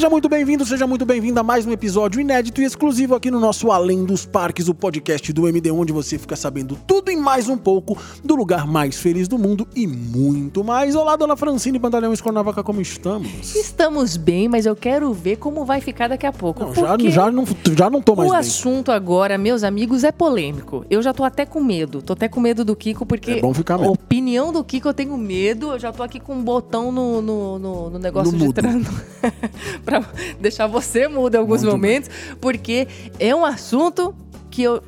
Seja 0.00 0.08
muito 0.08 0.30
bem-vindo, 0.30 0.64
seja 0.64 0.86
muito 0.86 1.04
bem-vinda 1.04 1.40
a 1.40 1.42
mais 1.42 1.66
um 1.66 1.72
episódio 1.72 2.22
inédito 2.22 2.62
e 2.62 2.64
exclusivo 2.64 3.14
aqui 3.14 3.30
no 3.30 3.38
nosso 3.38 3.70
Além 3.70 4.02
dos 4.06 4.24
Parques, 4.24 4.66
o 4.66 4.74
podcast 4.74 5.30
do 5.30 5.46
MD, 5.46 5.70
onde 5.70 5.92
você 5.92 6.16
fica 6.18 6.34
sabendo 6.36 6.74
tudo 6.86 7.10
e 7.10 7.16
mais 7.18 7.50
um 7.50 7.56
pouco 7.58 7.98
do 8.24 8.34
lugar 8.34 8.66
mais 8.66 8.96
feliz 8.96 9.28
do 9.28 9.36
mundo 9.38 9.68
e 9.76 9.86
muito 9.86 10.64
mais. 10.64 10.94
Olá, 10.94 11.16
dona 11.16 11.36
Francine 11.36 11.78
Bandalhão 11.78 12.14
Escornavaca, 12.14 12.62
como 12.62 12.80
estamos? 12.80 13.54
Estamos 13.54 14.16
bem, 14.16 14.48
mas 14.48 14.64
eu 14.64 14.74
quero 14.74 15.12
ver 15.12 15.36
como 15.36 15.66
vai 15.66 15.82
ficar 15.82 16.08
daqui 16.08 16.24
a 16.24 16.32
pouco. 16.32 16.64
Não, 16.64 16.74
já, 16.74 16.96
já, 17.10 17.30
não, 17.30 17.44
já 17.76 17.90
não 17.90 18.00
tô 18.00 18.16
mais 18.16 18.30
O 18.30 18.32
bem. 18.32 18.40
assunto 18.40 18.90
agora, 18.90 19.36
meus 19.36 19.62
amigos, 19.62 20.02
é 20.02 20.10
polêmico. 20.10 20.82
Eu 20.88 21.02
já 21.02 21.12
tô 21.12 21.24
até 21.24 21.44
com 21.44 21.60
medo. 21.62 22.00
Tô 22.00 22.14
até 22.14 22.26
com 22.26 22.40
medo 22.40 22.64
do 22.64 22.74
Kiko, 22.74 23.04
porque 23.04 23.32
É 23.32 23.40
bom 23.42 23.52
ficar 23.52 23.74
a 23.74 23.78
mesmo. 23.78 23.92
opinião 23.92 24.50
do 24.50 24.64
Kiko 24.64 24.88
eu 24.88 24.94
tenho 24.94 25.18
medo. 25.18 25.72
Eu 25.72 25.78
já 25.78 25.92
tô 25.92 26.02
aqui 26.02 26.18
com 26.18 26.32
um 26.36 26.42
botão 26.42 26.90
no, 26.90 27.20
no, 27.20 27.58
no- 27.58 27.90
no 27.90 27.98
negócio 27.98 28.32
No 28.32 28.38
de 28.38 28.44
mudo. 28.46 28.62
pra 29.90 30.04
deixar 30.40 30.66
você 30.66 31.08
mudo 31.08 31.34
em 31.34 31.38
alguns 31.38 31.62
Muito 31.62 31.72
bem. 31.80 31.90
momentos, 31.90 32.10
porque 32.40 32.86
é 33.18 33.34
um 33.34 33.44
assunto 33.44 34.14
que 34.50 34.62
eu. 34.62 34.82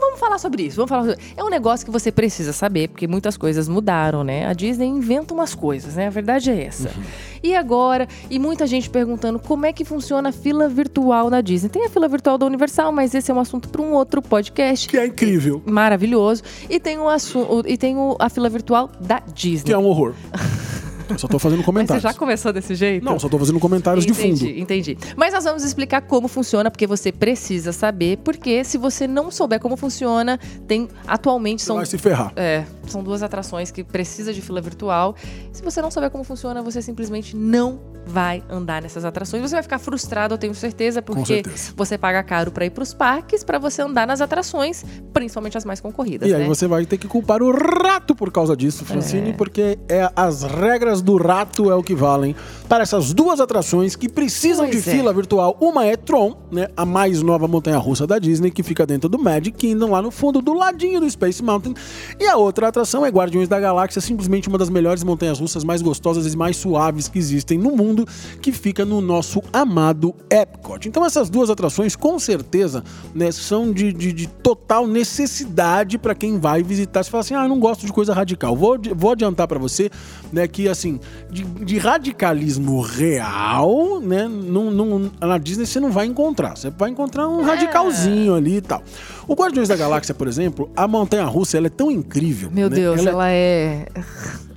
Vamos 0.00 0.18
falar 0.18 0.38
sobre 0.38 0.62
isso. 0.62 0.76
Vamos 0.76 0.88
falar 0.88 1.04
sobre... 1.04 1.20
É 1.36 1.44
um 1.44 1.50
negócio 1.50 1.84
que 1.84 1.92
você 1.92 2.10
precisa 2.10 2.50
saber, 2.52 2.88
porque 2.88 3.06
muitas 3.06 3.36
coisas 3.36 3.68
mudaram, 3.68 4.24
né? 4.24 4.46
A 4.46 4.54
Disney 4.54 4.86
inventa 4.86 5.34
umas 5.34 5.54
coisas, 5.54 5.94
né? 5.96 6.06
A 6.06 6.10
verdade 6.10 6.50
é 6.50 6.64
essa. 6.64 6.88
Uhum. 6.88 7.02
E 7.42 7.54
agora, 7.54 8.08
e 8.30 8.38
muita 8.38 8.66
gente 8.66 8.88
perguntando 8.88 9.38
como 9.38 9.66
é 9.66 9.72
que 9.72 9.84
funciona 9.84 10.30
a 10.30 10.32
fila 10.32 10.66
virtual 10.66 11.28
na 11.28 11.42
Disney. 11.42 11.68
Tem 11.68 11.84
a 11.84 11.90
fila 11.90 12.08
virtual 12.08 12.38
da 12.38 12.46
Universal, 12.46 12.90
mas 12.90 13.14
esse 13.14 13.30
é 13.30 13.34
um 13.34 13.40
assunto 13.40 13.68
para 13.68 13.82
um 13.82 13.92
outro 13.92 14.22
podcast. 14.22 14.88
Que 14.88 14.96
é 14.96 15.06
incrível, 15.06 15.62
Maravilhoso. 15.66 16.42
E 16.68 16.80
tem, 16.80 16.98
o 16.98 17.06
assunto, 17.08 17.62
e 17.68 17.76
tem 17.76 17.96
o- 17.98 18.16
a 18.18 18.30
fila 18.30 18.48
virtual 18.48 18.90
da 18.98 19.20
Disney. 19.34 19.66
que 19.66 19.72
é 19.74 19.78
um 19.78 19.84
horror. 19.84 20.14
Só 21.18 21.28
tô 21.28 21.38
fazendo 21.38 21.58
Mas 21.58 21.66
você 21.66 21.72
comentários. 21.72 22.02
já 22.02 22.14
começou 22.14 22.52
desse 22.52 22.74
jeito? 22.74 23.04
Não, 23.04 23.18
só 23.18 23.28
tô 23.28 23.38
fazendo 23.38 23.58
comentários 23.60 24.04
de 24.06 24.14
fundo. 24.14 24.26
Entendi, 24.28 24.60
entendi. 24.60 24.98
Mas 25.16 25.32
nós 25.34 25.44
vamos 25.44 25.62
explicar 25.64 26.02
como 26.02 26.28
funciona, 26.28 26.70
porque 26.70 26.86
você 26.86 27.10
precisa 27.12 27.72
saber, 27.72 28.18
porque 28.18 28.62
se 28.64 28.78
você 28.78 29.06
não 29.06 29.30
souber 29.30 29.60
como 29.60 29.76
funciona, 29.76 30.38
tem 30.66 30.88
atualmente 31.06 31.62
são 31.62 31.76
vai 31.76 31.86
se 31.86 31.98
ferrar. 31.98 32.32
é, 32.36 32.64
são 32.86 33.02
duas 33.02 33.22
atrações 33.22 33.70
que 33.70 33.82
precisa 33.84 34.32
de 34.32 34.40
fila 34.40 34.60
virtual. 34.60 35.14
Se 35.52 35.62
você 35.62 35.80
não 35.82 35.90
souber 35.90 36.10
como 36.10 36.24
funciona, 36.24 36.62
você 36.62 36.80
simplesmente 36.82 37.36
não 37.36 37.80
vai 38.06 38.42
andar 38.48 38.82
nessas 38.82 39.04
atrações. 39.04 39.42
Você 39.42 39.54
vai 39.54 39.62
ficar 39.62 39.78
frustrado, 39.78 40.34
eu 40.34 40.38
tenho 40.38 40.54
certeza, 40.54 41.02
porque 41.02 41.34
certeza. 41.44 41.72
você 41.76 41.98
paga 41.98 42.22
caro 42.22 42.50
para 42.50 42.64
ir 42.64 42.70
para 42.70 42.82
os 42.82 42.94
parques, 42.94 43.44
para 43.44 43.58
você 43.58 43.82
andar 43.82 44.06
nas 44.06 44.20
atrações, 44.20 44.84
principalmente 45.12 45.56
as 45.56 45.64
mais 45.64 45.80
concorridas, 45.80 46.28
E 46.28 46.34
aí 46.34 46.42
né? 46.42 46.48
você 46.48 46.66
vai 46.66 46.84
ter 46.86 46.96
que 46.96 47.06
culpar 47.06 47.42
o 47.42 47.52
rato 47.52 48.14
por 48.14 48.32
causa 48.32 48.56
disso, 48.56 48.84
Francine, 48.84 49.32
porque 49.34 49.78
é 49.88 50.10
as 50.16 50.42
regras 50.42 50.99
do 51.02 51.16
rato 51.16 51.70
é 51.70 51.74
o 51.74 51.82
que 51.82 51.94
valem 51.94 52.34
para 52.68 52.82
essas 52.82 53.12
duas 53.12 53.40
atrações 53.40 53.96
que 53.96 54.08
precisam 54.08 54.66
Pois 54.68 54.82
de 54.82 54.88
é. 54.90 54.92
fila 54.94 55.12
virtual. 55.12 55.56
Uma 55.60 55.84
é 55.86 55.96
Tron, 55.96 56.36
né, 56.52 56.68
a 56.76 56.84
mais 56.86 57.20
nova 57.22 57.48
montanha-russa 57.48 58.06
da 58.06 58.18
Disney, 58.18 58.50
que 58.50 58.62
fica 58.62 58.86
dentro 58.86 59.08
do 59.08 59.18
Magic 59.18 59.52
Kingdom, 59.52 59.90
lá 59.90 60.00
no 60.00 60.10
fundo, 60.10 60.40
do 60.40 60.52
ladinho 60.54 61.00
do 61.00 61.10
Space 61.10 61.42
Mountain. 61.42 61.74
E 62.18 62.26
a 62.26 62.36
outra 62.36 62.68
atração 62.68 63.04
é 63.04 63.08
Guardiões 63.08 63.48
da 63.48 63.58
Galáxia, 63.58 64.00
simplesmente 64.00 64.48
uma 64.48 64.56
das 64.58 64.68
melhores 64.70 65.02
montanhas-russas 65.02 65.64
mais 65.64 65.82
gostosas 65.82 66.32
e 66.32 66.36
mais 66.36 66.56
suaves 66.56 67.08
que 67.08 67.18
existem 67.18 67.58
no 67.58 67.70
mundo, 67.76 68.06
que 68.40 68.52
fica 68.52 68.84
no 68.84 69.00
nosso 69.00 69.42
amado 69.52 70.14
Epcot. 70.30 70.86
Então 70.88 71.04
essas 71.04 71.28
duas 71.28 71.50
atrações, 71.50 71.96
com 71.96 72.18
certeza, 72.18 72.84
né, 73.14 73.32
são 73.32 73.72
de, 73.72 73.92
de- 73.92 74.12
de 74.12 74.28
total 74.28 74.86
necessidade 74.86 75.98
para 75.98 76.14
quem 76.14 76.38
vai 76.38 76.62
visitar. 76.62 77.02
Você 77.02 77.10
fala 77.10 77.20
assim, 77.20 77.34
ah, 77.34 77.44
eu 77.44 77.48
não 77.48 77.58
gosto 77.58 77.84
de 77.84 77.92
coisa 77.92 78.14
radical. 78.14 78.54
Vou, 78.56 78.78
vou 78.94 79.12
adiantar 79.12 79.46
para 79.48 79.58
você, 79.58 79.90
né, 80.32 80.46
que 80.48 80.68
assim, 80.68 80.98
de, 81.30 81.42
de 81.44 81.78
radicalismo 81.78 82.80
real, 82.80 84.00
né, 84.00 84.28
não, 84.28 84.70
não- 84.70 85.10
na 85.20 85.38
Disney 85.38 85.66
você 85.66 85.80
não 85.80 85.90
vai 85.90 86.06
encontrar. 86.06 86.56
Você 86.56 86.70
vai 86.70 86.90
encontrar 86.90 87.28
um 87.28 87.42
radicalzinho 87.42 88.34
ali 88.34 88.56
e 88.56 88.60
tal. 88.60 88.82
O 89.30 89.34
Guardiões 89.34 89.68
da 89.68 89.76
Galáxia, 89.76 90.12
por 90.12 90.26
exemplo, 90.26 90.68
a 90.74 90.88
montanha-russa, 90.88 91.56
ela 91.56 91.68
é 91.68 91.70
tão 91.70 91.88
incrível. 91.88 92.50
Meu 92.50 92.68
né? 92.68 92.74
Deus, 92.74 93.06
Ela 93.06 93.08
é 93.08 93.12
ela 93.12 93.30
é 93.30 93.86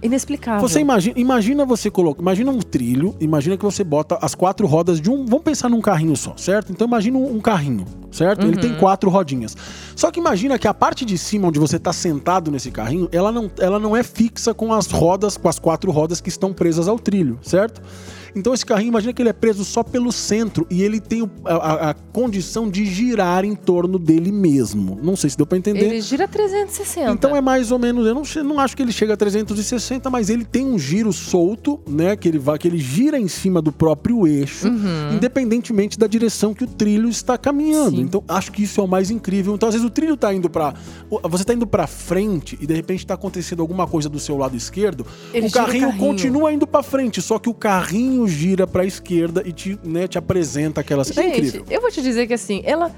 inexplicável. 0.01 0.67
você 0.67 0.79
imagina, 0.79 1.13
imagina 1.15 1.63
você 1.63 1.91
coloca, 1.91 2.19
imagina 2.19 2.49
um 2.49 2.57
trilho, 2.57 3.15
imagina 3.19 3.55
que 3.55 3.63
você 3.63 3.83
bota 3.83 4.17
as 4.19 4.33
quatro 4.33 4.65
rodas 4.65 4.99
de 4.99 5.11
um, 5.11 5.27
vamos 5.27 5.43
pensar 5.43 5.69
num 5.69 5.79
carrinho 5.79 6.15
só, 6.15 6.33
certo? 6.37 6.71
Então 6.71 6.87
imagina 6.87 7.19
um, 7.19 7.35
um 7.35 7.39
carrinho, 7.39 7.85
certo? 8.11 8.47
Ele 8.47 8.57
tem 8.57 8.73
quatro 8.79 9.11
rodinhas. 9.11 9.55
Só 9.95 10.09
que 10.09 10.19
imagina 10.19 10.57
que 10.57 10.67
a 10.67 10.73
parte 10.73 11.05
de 11.05 11.19
cima 11.19 11.49
onde 11.49 11.59
você 11.59 11.75
está 11.75 11.93
sentado 11.93 12.49
nesse 12.49 12.71
carrinho, 12.71 13.07
ela 13.11 13.31
não, 13.31 13.51
ela 13.59 13.77
não 13.77 13.95
é 13.95 14.01
fixa 14.01 14.55
com 14.55 14.73
as 14.73 14.87
rodas, 14.87 15.37
com 15.37 15.47
as 15.47 15.59
quatro 15.59 15.91
rodas 15.91 16.19
que 16.19 16.29
estão 16.29 16.51
presas 16.51 16.87
ao 16.87 16.97
trilho, 16.97 17.37
certo? 17.43 17.79
Então 18.35 18.53
esse 18.53 18.65
carrinho, 18.65 18.89
imagina 18.89 19.13
que 19.13 19.21
ele 19.21 19.29
é 19.29 19.33
preso 19.33 19.63
só 19.63 19.83
pelo 19.83 20.11
centro 20.11 20.65
e 20.69 20.81
ele 20.83 20.99
tem 20.99 21.29
a, 21.45 21.53
a- 21.55 21.89
a 21.89 21.93
condição 21.93 22.69
de 22.69 22.85
girar 22.85 23.45
em 23.45 23.55
torno 23.55 23.99
dele 23.99 24.31
mesmo. 24.31 24.99
Não 25.03 25.15
sei 25.15 25.29
se 25.29 25.37
deu 25.37 25.45
para 25.45 25.57
entender. 25.57 25.85
Ele 25.85 26.01
gira 26.01 26.27
360. 26.27 27.11
Então 27.11 27.35
é 27.35 27.41
mais 27.41 27.71
ou 27.71 27.79
menos, 27.79 28.05
eu 28.07 28.15
não, 28.15 28.23
não 28.43 28.59
acho 28.59 28.75
que 28.75 28.81
ele 28.81 28.91
chega 28.91 29.13
a 29.13 29.17
360, 29.17 30.09
mas 30.09 30.29
ele 30.29 30.45
tem 30.45 30.65
um 30.65 30.77
giro 30.79 31.13
solto, 31.13 31.79
né? 31.87 32.15
Que 32.15 32.27
ele, 32.27 32.39
vai, 32.39 32.57
que 32.57 32.67
ele 32.67 32.77
gira 32.79 33.19
em 33.19 33.27
cima 33.27 33.61
do 33.61 33.71
próprio 33.71 34.25
eixo, 34.27 34.67
independentemente 35.13 35.97
da 35.97 36.07
direção 36.07 36.53
que 36.53 36.63
o 36.63 36.67
trilho 36.67 37.09
está 37.09 37.37
caminhando. 37.37 37.97
Sim. 37.97 38.01
Então 38.03 38.23
acho 38.27 38.51
que 38.51 38.63
isso 38.63 38.81
é 38.81 38.83
o 38.83 38.87
mais 38.87 39.09
incrível. 39.11 39.53
Então 39.55 39.69
às 39.69 39.75
vezes 39.75 39.87
o 39.87 39.91
trilho 39.91 40.17
tá 40.17 40.33
indo 40.33 40.49
para 40.49 40.73
Você 41.29 41.43
tá 41.43 41.53
indo 41.53 41.67
para 41.67 41.87
frente 41.87 42.57
e 42.61 42.65
de 42.67 42.73
repente 42.73 43.05
tá 43.05 43.13
acontecendo 43.13 43.61
alguma 43.61 43.87
coisa 43.87 44.09
do 44.09 44.19
seu 44.19 44.37
lado 44.37 44.55
esquerdo, 44.57 45.01
o 45.01 45.33
gira 45.33 45.47
o 45.47 45.51
carrinho, 45.51 45.87
carrinho. 45.89 46.07
continua 46.07 46.51
indo 46.53 46.65
para 46.67 46.83
frente, 46.83 47.21
só 47.21 47.37
que 47.39 47.49
o 47.49 47.53
carrinho 47.53 48.22
gira 48.27 48.65
para 48.67 48.83
a 48.83 48.85
esquerda 48.85 49.43
e 49.45 49.51
te, 49.51 49.79
né, 49.83 50.07
te 50.07 50.17
apresenta 50.17 50.81
aquela. 50.81 51.03
é 51.03 51.27
incrível. 51.27 51.65
Eu 51.69 51.81
vou 51.81 51.91
te 51.91 52.01
dizer 52.01 52.27
que 52.27 52.33
assim, 52.33 52.61
ela. 52.65 52.91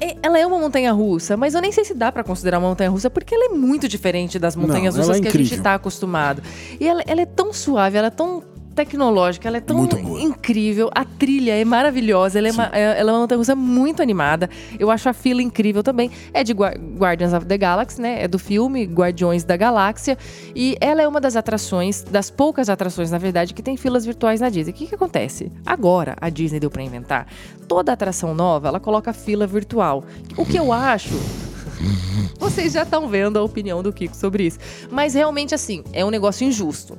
é- 0.00 0.16
Ela 0.22 0.38
é 0.38 0.46
uma 0.46 0.58
montanha 0.58 0.92
russa, 0.92 1.36
mas 1.36 1.54
eu 1.54 1.60
nem 1.60 1.70
sei 1.72 1.84
se 1.84 1.94
dá 1.94 2.10
pra 2.12 2.22
considerar 2.24 2.58
uma 2.58 2.68
montanha 2.68 2.90
russa, 2.90 3.08
porque 3.10 3.34
ela 3.34 3.46
é 3.46 3.48
muito 3.50 3.88
diferente 3.88 4.38
das 4.38 4.54
montanhas 4.56 4.94
ela 4.94 5.04
russas 5.04 5.18
é 5.18 5.20
que 5.20 5.28
a 5.28 5.30
gente 5.44 5.60
tá 5.60 5.74
acostumado. 5.74 6.42
E 6.80 6.86
ela, 6.86 7.02
ela 7.06 7.20
é 7.20 7.26
tão 7.26 7.52
suave, 7.52 7.96
ela 7.98 8.06
é 8.08 8.10
tão 8.10 8.42
tecnológica, 8.74 9.48
ela 9.48 9.58
é 9.58 9.60
tão 9.60 9.84
incrível. 10.20 10.90
A 10.94 11.04
trilha 11.04 11.52
é 11.54 11.64
maravilhosa, 11.64 12.38
ela 12.38 12.48
é, 12.48 12.52
uma, 12.52 12.70
é- 12.72 13.00
ela 13.00 13.10
é 13.10 13.14
uma 13.14 13.20
montanha 13.20 13.56
muito 13.56 14.02
animada. 14.02 14.48
Eu 14.78 14.90
acho 14.90 15.08
a 15.08 15.12
fila 15.12 15.42
incrível 15.42 15.82
também. 15.82 16.10
É 16.32 16.42
de 16.42 16.52
Gua- 16.52 16.74
Guardians 16.96 17.32
of 17.32 17.46
the 17.46 17.56
Galaxy, 17.58 18.00
né? 18.00 18.22
É 18.22 18.28
do 18.28 18.38
filme 18.38 18.84
Guardiões 18.84 19.44
da 19.44 19.56
Galáxia. 19.56 20.16
E 20.54 20.76
ela 20.80 21.02
é 21.02 21.08
uma 21.08 21.20
das 21.20 21.36
atrações, 21.36 22.02
das 22.02 22.30
poucas 22.30 22.68
atrações, 22.68 23.10
na 23.10 23.18
verdade, 23.18 23.54
que 23.54 23.62
tem 23.62 23.76
filas 23.76 24.04
virtuais 24.04 24.40
na 24.40 24.48
Disney. 24.48 24.72
O 24.72 24.74
que, 24.74 24.86
que 24.86 24.94
acontece? 24.94 25.50
Agora 25.66 26.16
a 26.20 26.28
Disney 26.28 26.58
deu 26.60 26.70
pra 26.70 26.82
inventar. 26.82 27.26
Toda 27.68 27.92
atração 27.92 28.34
nova, 28.34 28.68
ela 28.68 28.80
coloca 28.80 29.12
fila 29.12 29.46
virtual. 29.46 30.04
O 30.36 30.44
que 30.44 30.58
eu 30.58 30.72
acho 30.72 31.14
vocês 32.38 32.72
já 32.74 32.82
estão 32.82 33.08
vendo 33.08 33.38
a 33.38 33.42
opinião 33.42 33.82
do 33.82 33.92
Kiko 33.92 34.14
sobre 34.16 34.44
isso. 34.46 34.58
Mas 34.90 35.14
realmente, 35.14 35.54
assim, 35.54 35.82
é 35.92 36.04
um 36.04 36.10
negócio 36.10 36.46
injusto. 36.46 36.96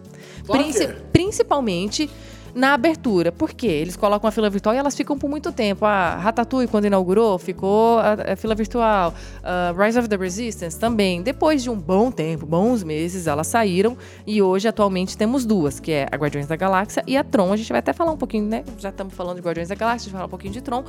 Princi- 0.47 0.87
principalmente 1.11 2.09
na 2.55 2.75
abertura. 2.75 3.31
Por 3.31 3.51
quê? 3.51 3.65
Eles 3.65 3.95
colocam 3.95 4.27
a 4.27 4.31
fila 4.31 4.47
virtual 4.47 4.75
e 4.75 4.77
elas 4.77 4.95
ficam 4.95 5.17
por 5.17 5.27
muito 5.27 5.51
tempo. 5.51 5.85
A 5.85 6.15
Ratatouille, 6.17 6.67
quando 6.67 6.85
inaugurou, 6.85 7.39
ficou 7.39 7.97
a, 7.97 8.33
a 8.33 8.35
fila 8.35 8.53
virtual. 8.53 9.11
Ah, 9.43 9.73
Rise 9.75 9.97
of 9.97 10.07
the 10.07 10.15
Resistance 10.15 10.77
também. 10.77 11.23
Depois 11.23 11.63
de 11.63 11.69
um 11.71 11.75
bom 11.75 12.11
tempo, 12.11 12.45
bons 12.45 12.83
meses, 12.83 13.25
elas 13.25 13.47
saíram. 13.47 13.97
E 14.27 14.39
hoje, 14.39 14.67
atualmente, 14.67 15.17
temos 15.17 15.45
duas, 15.45 15.79
que 15.79 15.91
é 15.91 16.07
a 16.11 16.15
Guardiões 16.15 16.45
da 16.45 16.55
Galáxia 16.55 17.03
e 17.07 17.17
a 17.17 17.23
Tron. 17.23 17.51
A 17.51 17.57
gente 17.57 17.69
vai 17.69 17.79
até 17.79 17.91
falar 17.91 18.11
um 18.11 18.17
pouquinho, 18.17 18.45
né? 18.45 18.63
Já 18.77 18.89
estamos 18.89 19.15
falando 19.15 19.38
de 19.38 19.41
Guardiões 19.41 19.69
da 19.69 19.75
Galáxia, 19.75 20.03
a 20.03 20.09
gente 20.09 20.12
vai 20.12 20.19
falar 20.19 20.27
um 20.27 20.29
pouquinho 20.29 20.53
de 20.53 20.62
Tron. 20.62 20.83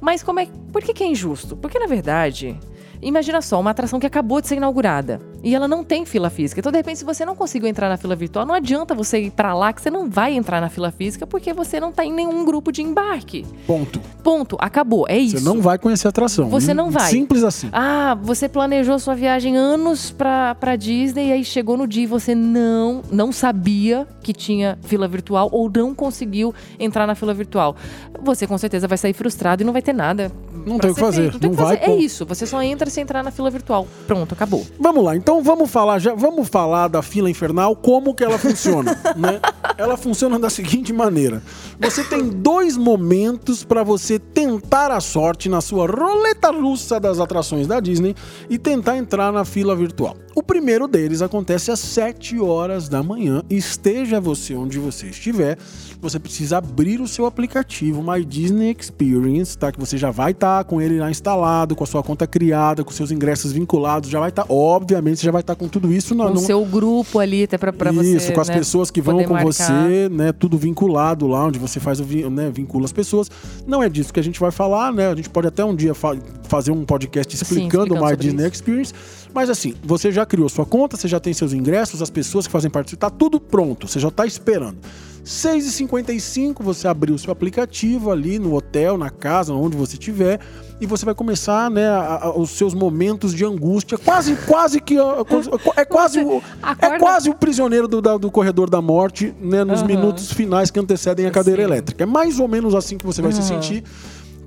Mas 0.00 0.22
como 0.22 0.38
é, 0.38 0.46
por 0.72 0.80
que, 0.80 0.94
que 0.94 1.02
é 1.02 1.08
injusto? 1.08 1.56
Porque, 1.56 1.76
na 1.76 1.86
verdade, 1.88 2.56
imagina 3.02 3.42
só, 3.42 3.58
uma 3.58 3.70
atração 3.70 3.98
que 3.98 4.06
acabou 4.06 4.40
de 4.40 4.46
ser 4.46 4.56
inaugurada 4.58 5.20
e 5.42 5.54
ela 5.54 5.66
não 5.66 5.82
tem 5.84 6.04
fila 6.04 6.30
física. 6.30 6.60
Então, 6.60 6.72
de 6.72 6.78
repente, 6.78 6.98
se 6.98 7.04
você 7.04 7.24
não 7.24 7.34
conseguiu 7.34 7.68
entrar 7.68 7.88
na 7.88 7.96
fila 7.96 8.14
virtual, 8.14 8.46
não 8.46 8.54
adianta 8.54 8.94
você 8.94 9.20
ir 9.20 9.30
pra 9.30 9.54
lá 9.54 9.72
que 9.72 9.80
você 9.80 9.90
não 9.90 10.08
vai 10.08 10.34
entrar 10.34 10.60
na 10.60 10.68
fila 10.68 10.90
física 10.90 11.26
porque 11.26 11.52
você 11.52 11.80
não 11.80 11.92
tá 11.92 12.04
em 12.04 12.12
nenhum 12.12 12.44
grupo 12.44 12.70
de 12.70 12.82
embarque. 12.82 13.46
Ponto. 13.66 14.00
Ponto, 14.22 14.56
acabou, 14.60 15.06
é 15.08 15.18
isso. 15.18 15.38
Você 15.38 15.44
não 15.44 15.60
vai 15.60 15.78
conhecer 15.78 16.06
a 16.06 16.10
atração. 16.10 16.48
Você 16.48 16.74
não 16.74 16.90
vai. 16.90 17.10
Simples 17.10 17.42
assim. 17.42 17.68
Ah, 17.72 18.16
você 18.20 18.48
planejou 18.48 18.98
sua 18.98 19.14
viagem 19.14 19.56
anos 19.56 20.10
pra, 20.10 20.54
pra 20.54 20.76
Disney 20.76 21.28
e 21.28 21.32
aí 21.32 21.44
chegou 21.44 21.76
no 21.76 21.86
dia 21.86 22.04
e 22.04 22.06
você 22.06 22.34
não, 22.34 23.02
não 23.10 23.32
sabia 23.32 24.06
que 24.22 24.32
tinha 24.32 24.78
fila 24.82 25.08
virtual 25.08 25.48
ou 25.52 25.70
não 25.74 25.94
conseguiu 25.94 26.54
entrar 26.78 27.06
na 27.06 27.14
fila 27.14 27.32
virtual. 27.32 27.76
Você 28.22 28.46
com 28.46 28.58
certeza 28.58 28.86
vai 28.86 28.98
sair 28.98 29.14
frustrado 29.14 29.62
e 29.62 29.64
não 29.64 29.72
vai 29.72 29.82
ter 29.82 29.92
nada. 29.92 30.30
Não 30.66 30.78
tem 30.78 30.90
o 30.90 30.94
que 30.94 31.00
fazer, 31.00 31.22
feito. 31.22 31.32
Não 31.34 31.40
tem 31.40 31.50
o 31.50 31.52
não 31.52 31.56
que 31.56 31.62
vai, 31.62 31.76
fazer. 31.76 31.90
É 31.90 31.94
ponto. 31.94 32.04
isso, 32.04 32.26
você 32.26 32.46
só 32.46 32.62
entra 32.62 32.90
se 32.90 33.00
entrar 33.00 33.22
na 33.22 33.30
fila 33.30 33.50
virtual. 33.50 33.86
Pronto, 34.06 34.34
acabou. 34.34 34.66
Vamos 34.78 35.02
lá, 35.04 35.16
então 35.16 35.29
vamos 35.40 35.70
falar 35.70 36.00
já, 36.00 36.14
vamos 36.14 36.48
falar 36.48 36.88
da 36.88 37.02
fila 37.02 37.30
infernal, 37.30 37.76
como 37.76 38.12
que 38.14 38.24
ela 38.24 38.38
funciona, 38.38 38.98
né? 39.16 39.40
Ela 39.78 39.96
funciona 39.96 40.38
da 40.38 40.50
seguinte 40.50 40.92
maneira: 40.92 41.42
você 41.78 42.02
tem 42.02 42.28
dois 42.28 42.76
momentos 42.76 43.62
para 43.62 43.84
você 43.84 44.00
você 44.00 44.18
tentar 44.18 44.90
a 44.90 45.00
sorte 45.00 45.48
na 45.48 45.60
sua 45.60 45.86
roleta 45.86 46.50
russa 46.50 46.98
das 46.98 47.20
atrações 47.20 47.66
da 47.66 47.78
Disney 47.78 48.16
e 48.48 48.58
tentar 48.58 48.96
entrar 48.96 49.30
na 49.30 49.44
fila 49.44 49.76
virtual. 49.76 50.16
O 50.34 50.42
primeiro 50.42 50.88
deles 50.88 51.22
acontece 51.22 51.70
às 51.70 51.80
7 51.80 52.38
horas 52.40 52.88
da 52.88 53.02
manhã. 53.02 53.42
Esteja 53.50 54.20
você 54.20 54.54
onde 54.54 54.78
você 54.78 55.08
estiver, 55.08 55.58
você 56.00 56.18
precisa 56.18 56.58
abrir 56.58 57.00
o 57.00 57.06
seu 57.06 57.26
aplicativo 57.26 58.02
My 58.02 58.24
Disney 58.24 58.74
Experience, 58.78 59.58
tá? 59.58 59.70
Que 59.70 59.78
você 59.78 59.98
já 59.98 60.10
vai 60.10 60.30
estar 60.30 60.58
tá 60.58 60.64
com 60.64 60.80
ele 60.80 60.98
lá 60.98 61.10
instalado, 61.10 61.76
com 61.76 61.84
a 61.84 61.86
sua 61.86 62.02
conta 62.02 62.26
criada, 62.26 62.82
com 62.82 62.90
seus 62.90 63.10
ingressos 63.10 63.52
vinculados, 63.52 64.08
já 64.08 64.18
vai 64.18 64.30
estar, 64.30 64.44
tá, 64.44 64.52
obviamente, 64.52 65.19
você 65.20 65.26
já 65.26 65.32
vai 65.32 65.42
estar 65.42 65.54
com 65.54 65.68
tudo 65.68 65.92
isso 65.92 66.14
no, 66.14 66.28
no 66.30 66.38
seu 66.38 66.64
grupo 66.64 67.18
ali, 67.18 67.44
até 67.44 67.58
para 67.58 67.92
você. 67.92 68.16
Isso, 68.16 68.32
com 68.32 68.40
as 68.40 68.48
né, 68.48 68.54
pessoas 68.54 68.90
que 68.90 69.00
vão 69.00 69.22
com 69.22 69.34
marcar. 69.34 69.52
você, 69.52 70.08
né? 70.08 70.32
Tudo 70.32 70.56
vinculado 70.56 71.26
lá, 71.26 71.46
onde 71.46 71.58
você 71.58 71.78
faz 71.78 72.00
o 72.00 72.04
né, 72.30 72.50
vincula 72.50 72.86
as 72.86 72.92
pessoas. 72.92 73.30
Não 73.66 73.82
é 73.82 73.88
disso 73.88 74.12
que 74.12 74.20
a 74.20 74.22
gente 74.22 74.40
vai 74.40 74.50
falar, 74.50 74.92
né? 74.92 75.08
A 75.08 75.14
gente 75.14 75.28
pode 75.28 75.46
até 75.46 75.64
um 75.64 75.74
dia 75.74 75.94
fa 75.94 76.16
fazer 76.44 76.72
um 76.72 76.84
podcast 76.84 77.32
explicando 77.32 77.94
o 77.94 78.04
My 78.04 78.16
Disney 78.16 78.42
isso. 78.42 78.54
Experience. 78.54 78.94
Mas 79.32 79.48
assim, 79.48 79.74
você 79.82 80.10
já 80.10 80.26
criou 80.26 80.48
sua 80.48 80.66
conta, 80.66 80.96
você 80.96 81.08
já 81.08 81.20
tem 81.20 81.32
seus 81.32 81.52
ingressos, 81.52 82.02
as 82.02 82.10
pessoas 82.10 82.46
que 82.46 82.52
fazem 82.52 82.70
parte, 82.70 82.96
tá 82.96 83.10
tudo 83.10 83.40
pronto, 83.40 83.86
você 83.86 84.00
já 84.00 84.08
está 84.08 84.26
esperando. 84.26 84.78
6h55 85.24 86.56
você 86.60 86.88
abriu 86.88 87.14
o 87.14 87.18
seu 87.18 87.30
aplicativo 87.30 88.10
ali 88.10 88.38
no 88.38 88.54
hotel, 88.54 88.96
na 88.96 89.10
casa, 89.10 89.52
onde 89.52 89.76
você 89.76 89.94
estiver, 89.94 90.40
e 90.80 90.86
você 90.86 91.04
vai 91.04 91.14
começar, 91.14 91.70
né, 91.70 91.86
a, 91.88 92.24
a, 92.24 92.38
os 92.38 92.50
seus 92.50 92.72
momentos 92.72 93.34
de 93.34 93.44
angústia, 93.44 93.98
quase, 93.98 94.34
quase 94.46 94.80
que 94.80 94.96
é 94.96 95.84
quase 95.84 96.20
o, 96.20 96.42
é 96.80 96.98
quase 96.98 97.28
o 97.28 97.34
prisioneiro 97.34 97.86
do, 97.86 98.00
da, 98.00 98.16
do 98.16 98.30
corredor 98.30 98.70
da 98.70 98.80
morte, 98.80 99.34
né, 99.40 99.62
nos 99.62 99.82
uhum. 99.82 99.86
minutos 99.86 100.32
finais 100.32 100.70
que 100.70 100.80
antecedem 100.80 101.26
a 101.26 101.30
cadeira 101.30 101.62
Sim. 101.62 101.68
elétrica. 101.68 102.02
É 102.04 102.06
mais 102.06 102.40
ou 102.40 102.48
menos 102.48 102.74
assim 102.74 102.96
que 102.96 103.04
você 103.04 103.20
vai 103.20 103.30
uhum. 103.30 103.42
se 103.42 103.46
sentir. 103.46 103.84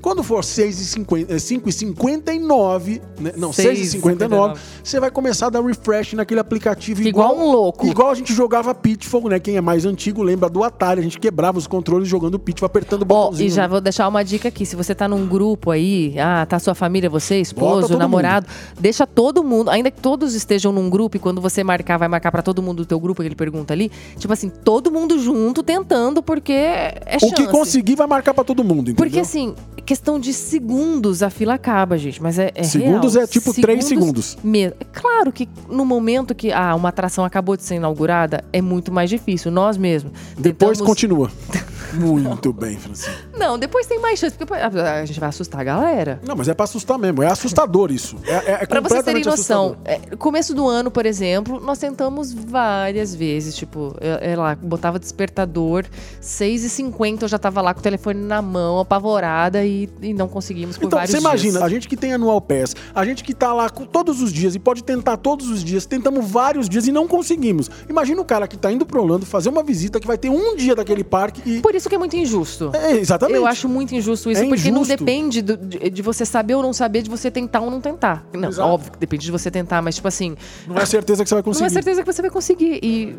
Quando 0.03 0.21
for 0.21 0.41
5,59, 0.41 3.01
né? 3.21 3.31
não, 3.37 3.51
6,59, 3.51 4.57
você 4.83 4.99
vai 4.99 5.09
começar 5.09 5.47
a 5.47 5.49
dar 5.49 5.63
refresh 5.63 6.11
naquele 6.11 6.41
aplicativo 6.41 7.01
igual, 7.01 7.31
igual 7.31 7.47
um 7.47 7.49
louco. 7.49 7.87
Igual 7.87 8.11
a 8.11 8.13
gente 8.13 8.33
jogava 8.33 8.75
Pitfall, 8.75 9.29
né? 9.29 9.39
Quem 9.39 9.55
é 9.55 9.61
mais 9.61 9.85
antigo 9.85 10.21
lembra 10.21 10.49
do 10.49 10.61
Atari, 10.61 10.99
a 10.99 11.03
gente 11.03 11.17
quebrava 11.17 11.57
os 11.57 11.67
controles 11.67 12.09
jogando 12.09 12.37
Pitfall, 12.37 12.67
apertando 12.67 13.03
o 13.03 13.05
botãozinho. 13.05 13.47
Oh, 13.47 13.53
e 13.53 13.55
já 13.55 13.65
vou 13.65 13.79
deixar 13.79 14.09
uma 14.09 14.23
dica 14.23 14.49
aqui, 14.49 14.65
se 14.65 14.75
você 14.75 14.93
tá 14.93 15.07
num 15.07 15.25
grupo 15.25 15.71
aí, 15.71 16.19
ah, 16.19 16.45
tá 16.45 16.59
sua 16.59 16.75
família, 16.75 17.09
você, 17.09 17.39
esposo, 17.39 17.97
namorado, 17.97 18.45
mundo. 18.45 18.81
deixa 18.81 19.07
todo 19.07 19.41
mundo, 19.41 19.69
ainda 19.69 19.89
que 19.89 20.01
todos 20.01 20.35
estejam 20.35 20.73
num 20.73 20.89
grupo 20.89 21.15
e 21.15 21.19
quando 21.19 21.39
você 21.39 21.63
marcar, 21.63 21.95
vai 21.95 22.09
marcar 22.09 22.29
para 22.29 22.41
todo 22.41 22.61
mundo 22.61 22.83
do 22.83 22.85
teu 22.85 22.99
grupo, 22.99 23.21
que 23.21 23.27
ele 23.29 23.35
pergunta 23.35 23.73
ali, 23.73 23.89
tipo 24.17 24.33
assim, 24.33 24.49
todo 24.49 24.91
mundo 24.91 25.17
junto 25.17 25.63
tentando, 25.63 26.21
porque 26.21 26.51
é 26.51 27.17
chance. 27.21 27.27
O 27.27 27.35
que 27.35 27.47
conseguir 27.47 27.95
vai 27.95 28.05
marcar 28.05 28.33
para 28.33 28.43
todo 28.43 28.65
mundo, 28.65 28.91
entendeu? 28.91 28.97
Porque 28.97 29.21
assim, 29.21 29.55
questão 29.93 30.19
de 30.19 30.33
segundos 30.33 31.21
a 31.21 31.29
fila 31.29 31.53
acaba, 31.53 31.99
gente. 31.99 32.21
Mas 32.21 32.39
é, 32.39 32.51
é 32.55 32.63
Segundos 32.63 33.13
real. 33.13 33.25
é 33.25 33.27
tipo 33.27 33.53
três 33.53 33.85
segundos. 33.85 34.35
Mesmo. 34.43 34.75
É 34.79 34.85
claro 34.85 35.31
que 35.31 35.47
no 35.69 35.85
momento 35.85 36.33
que 36.33 36.51
ah, 36.51 36.73
uma 36.73 36.89
atração 36.89 37.23
acabou 37.23 37.55
de 37.55 37.61
ser 37.61 37.75
inaugurada, 37.75 38.43
é 38.51 38.59
muito 38.59 38.91
mais 38.91 39.07
difícil. 39.07 39.51
Nós 39.51 39.77
mesmos. 39.77 40.11
Depois 40.35 40.79
tentamos... 40.79 40.81
continua. 40.81 41.31
Muito 41.93 42.51
bem, 42.51 42.75
Francisco. 42.75 43.13
Não, 43.37 43.57
depois 43.57 43.87
tem 43.87 43.99
mais 43.99 44.19
chance, 44.19 44.35
porque 44.37 44.53
a 44.53 45.05
gente 45.05 45.19
vai 45.19 45.29
assustar 45.29 45.61
a 45.61 45.63
galera. 45.63 46.19
Não, 46.25 46.35
mas 46.35 46.47
é 46.47 46.53
pra 46.53 46.65
assustar 46.65 46.97
mesmo. 46.97 47.23
É 47.23 47.27
assustador 47.27 47.91
isso. 47.91 48.17
É, 48.25 48.33
é, 48.33 48.51
é 48.61 48.65
pra 48.65 48.79
vocês 48.79 49.03
terem 49.03 49.23
noção, 49.23 49.75
é, 49.83 49.97
começo 50.17 50.53
do 50.53 50.67
ano, 50.67 50.91
por 50.91 51.05
exemplo, 51.05 51.59
nós 51.59 51.79
tentamos 51.79 52.33
várias 52.33 53.15
vezes. 53.15 53.55
Tipo, 53.55 53.95
eu, 53.99 54.15
eu 54.15 54.39
lá, 54.39 54.55
botava 54.55 54.99
despertador, 54.99 55.85
6h50 56.21 57.23
eu 57.23 57.27
já 57.27 57.39
tava 57.39 57.61
lá 57.61 57.73
com 57.73 57.79
o 57.79 57.83
telefone 57.83 58.19
na 58.19 58.41
mão, 58.41 58.79
apavorada, 58.79 59.65
e, 59.65 59.89
e 60.01 60.13
não 60.13 60.27
conseguimos 60.27 60.77
por 60.77 60.85
então, 60.85 60.97
vários 60.97 61.11
dias. 61.11 61.21
Então, 61.21 61.31
você 61.31 61.47
imagina, 61.47 61.65
a 61.65 61.69
gente 61.69 61.87
que 61.87 61.97
tem 61.97 62.13
anual 62.13 62.39
pass, 62.39 62.75
a 62.93 63.05
gente 63.05 63.23
que 63.23 63.33
tá 63.33 63.53
lá 63.53 63.69
todos 63.69 64.21
os 64.21 64.31
dias 64.31 64.55
e 64.55 64.59
pode 64.59 64.83
tentar 64.83 65.17
todos 65.17 65.49
os 65.49 65.63
dias, 65.63 65.85
tentamos 65.85 66.29
vários 66.29 66.69
dias 66.69 66.87
e 66.87 66.91
não 66.91 67.07
conseguimos. 67.07 67.69
Imagina 67.89 68.21
o 68.21 68.25
cara 68.25 68.47
que 68.47 68.57
tá 68.57 68.71
indo 68.71 68.85
pro 68.85 69.01
Orlando 69.01 69.25
fazer 69.25 69.49
uma 69.49 69.63
visita 69.63 69.99
que 69.99 70.07
vai 70.07 70.17
ter 70.17 70.29
um 70.29 70.55
dia 70.55 70.75
daquele 70.75 71.03
parque 71.03 71.41
e. 71.45 71.61
Por 71.61 71.73
isso 71.75 71.89
que 71.89 71.95
é 71.95 71.97
muito 71.97 72.15
injusto. 72.15 72.71
É, 72.73 72.91
exatamente. 72.97 73.22
Eu 73.29 73.45
acho 73.45 73.69
muito 73.69 73.93
injusto 73.95 74.31
isso, 74.31 74.41
é 74.41 74.47
porque 74.47 74.69
injusto. 74.69 74.73
não 74.73 74.83
depende 74.83 75.41
do, 75.41 75.57
de, 75.57 75.89
de, 75.89 76.01
você 76.01 76.25
saber 76.25 76.55
ou 76.55 76.61
não 76.61 76.73
saber, 76.73 77.01
de 77.01 77.09
você 77.09 77.29
tentar 77.29 77.61
ou 77.61 77.69
não 77.69 77.81
tentar. 77.81 78.25
Não, 78.33 78.49
Exato. 78.49 78.69
óbvio 78.69 78.91
que 78.91 78.97
depende 78.97 79.25
de 79.25 79.31
você 79.31 79.49
tentar, 79.49 79.81
mas 79.81 79.95
tipo 79.95 80.07
assim. 80.07 80.35
Não 80.67 80.77
é 80.77 80.85
certeza 80.85 81.23
que 81.23 81.29
você 81.29 81.35
vai 81.35 81.43
conseguir. 81.43 81.61
Não 81.61 81.67
é 81.67 81.69
certeza 81.69 82.01
que 82.01 82.11
você 82.11 82.21
vai 82.21 82.31
conseguir. 82.31 82.79
E 82.83 83.15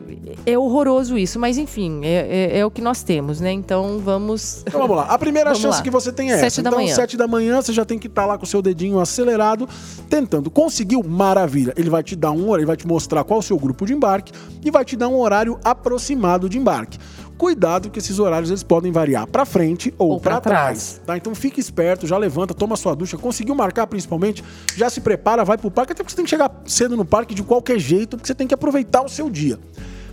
é 0.47 0.59
horroroso 0.59 1.17
isso, 1.17 1.39
mas 1.39 1.59
enfim, 1.59 2.01
é, 2.05 2.51
é, 2.55 2.59
é 2.59 2.67
o 2.67 2.71
que 2.71 2.83
nós 2.83 3.03
temos, 3.03 3.41
né? 3.41 3.53
Então 3.53 3.99
vamos. 3.99 4.62
Então 4.67 4.81
vamos 4.81 4.97
lá. 4.97 5.05
A 5.05 5.19
primeira 5.19 5.55
chance 5.55 5.79
lá. 5.79 5.83
que 5.83 5.91
você 5.91 6.12
tem 6.12 6.31
é 6.31 6.39
sete 6.39 6.47
essa. 6.47 6.62
Da 6.62 6.71
então, 6.71 6.81
manhã. 6.81 6.95
sete 6.95 7.17
da 7.17 7.29
manhã, 7.29 7.62
você 7.62 7.73
já 7.73 7.85
tem 7.85 7.99
que 7.99 8.07
estar 8.07 8.23
tá 8.23 8.29
lá 8.29 8.39
com 8.39 8.45
o 8.45 8.49
seu 8.49 8.62
dedinho 8.62 8.99
acelerado, 8.99 9.69
tentando. 10.09 10.50
Conseguiu? 10.50 11.03
Maravilha. 11.03 11.73
Ele 11.77 11.91
vai 11.91 12.03
te 12.03 12.17
dar 12.17 12.33
um 12.33 12.49
horário, 12.49 12.61
ele 12.61 12.67
vai 12.67 12.77
te 12.77 12.87
mostrar 12.87 13.25
qual 13.25 13.39
é 13.39 13.41
o 13.41 13.43
seu 13.43 13.59
grupo 13.59 13.87
de 13.87 13.93
embarque 13.93 14.33
e 14.65 14.71
vai 14.71 14.85
te 14.85 14.97
dar 14.97 15.09
um 15.09 15.19
horário 15.19 15.59
aproximado 15.65 16.49
de 16.49 16.59
embarque. 16.59 16.99
Cuidado 17.37 17.91
que 17.91 17.99
esses 17.99 18.19
horários 18.19 18.51
eles 18.51 18.63
podem 18.63 18.93
variar 18.93 19.27
para 19.27 19.45
frente 19.45 19.93
ou, 19.99 20.13
ou 20.13 20.21
para 20.21 20.41
trás. 20.41 21.01
Tá? 21.05 21.17
Então 21.17 21.35
fique 21.35 21.61
esperto, 21.61 22.07
já 22.07 22.17
levanta, 22.17 22.55
toma 22.55 22.77
sua 22.77 22.95
ducha, 22.95 23.17
conseguiu 23.17 23.55
marcar 23.55 23.87
principalmente, 23.87 24.45
já 24.77 24.89
se 24.89 25.01
prepara, 25.01 25.45
vai 25.45 25.59
pro 25.59 25.71
parque, 25.71 25.93
até 25.93 26.03
porque 26.03 26.13
você 26.13 26.17
tem 26.17 26.25
que 26.25 26.31
chegar 26.31 26.63
cedo 26.65 26.97
no 26.97 27.05
parque 27.05 27.35
de 27.35 27.43
qualquer 27.43 27.79
jeito, 27.79 28.17
porque 28.17 28.27
você 28.27 28.35
tem 28.35 28.47
que 28.47 28.55
aproveitar 28.55 29.03
o 29.03 29.09
seu 29.09 29.29
dia. 29.29 29.59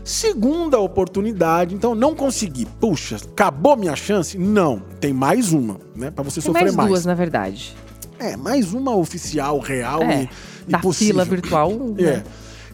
Segunda 0.04 0.80
oportunidade, 0.80 1.76
então 1.76 1.94
não 1.94 2.16
consegui. 2.16 2.66
Puxa, 2.66 3.18
acabou 3.18 3.78
minha 3.78 3.96
chance? 3.96 4.38
Não, 4.38 4.82
tem 5.00 5.14
mais 5.14 5.54
uma, 5.54 5.78
né? 5.96 6.10
Para 6.10 6.24
você 6.24 6.42
tem 6.42 6.48
sofrer 6.48 6.64
mais. 6.64 6.76
mais 6.76 6.90
duas, 6.90 7.06
na 7.06 7.14
verdade. 7.14 7.76
É, 8.18 8.36
mais 8.36 8.74
uma 8.74 8.96
oficial, 8.96 9.60
real 9.60 10.02
é, 10.04 10.24
e, 10.68 10.72
da 10.72 10.80
e 10.80 10.82
possível. 10.82 11.14
fila 11.14 11.26
virtual. 11.26 11.72
É. 11.98 12.04
Né? 12.04 12.24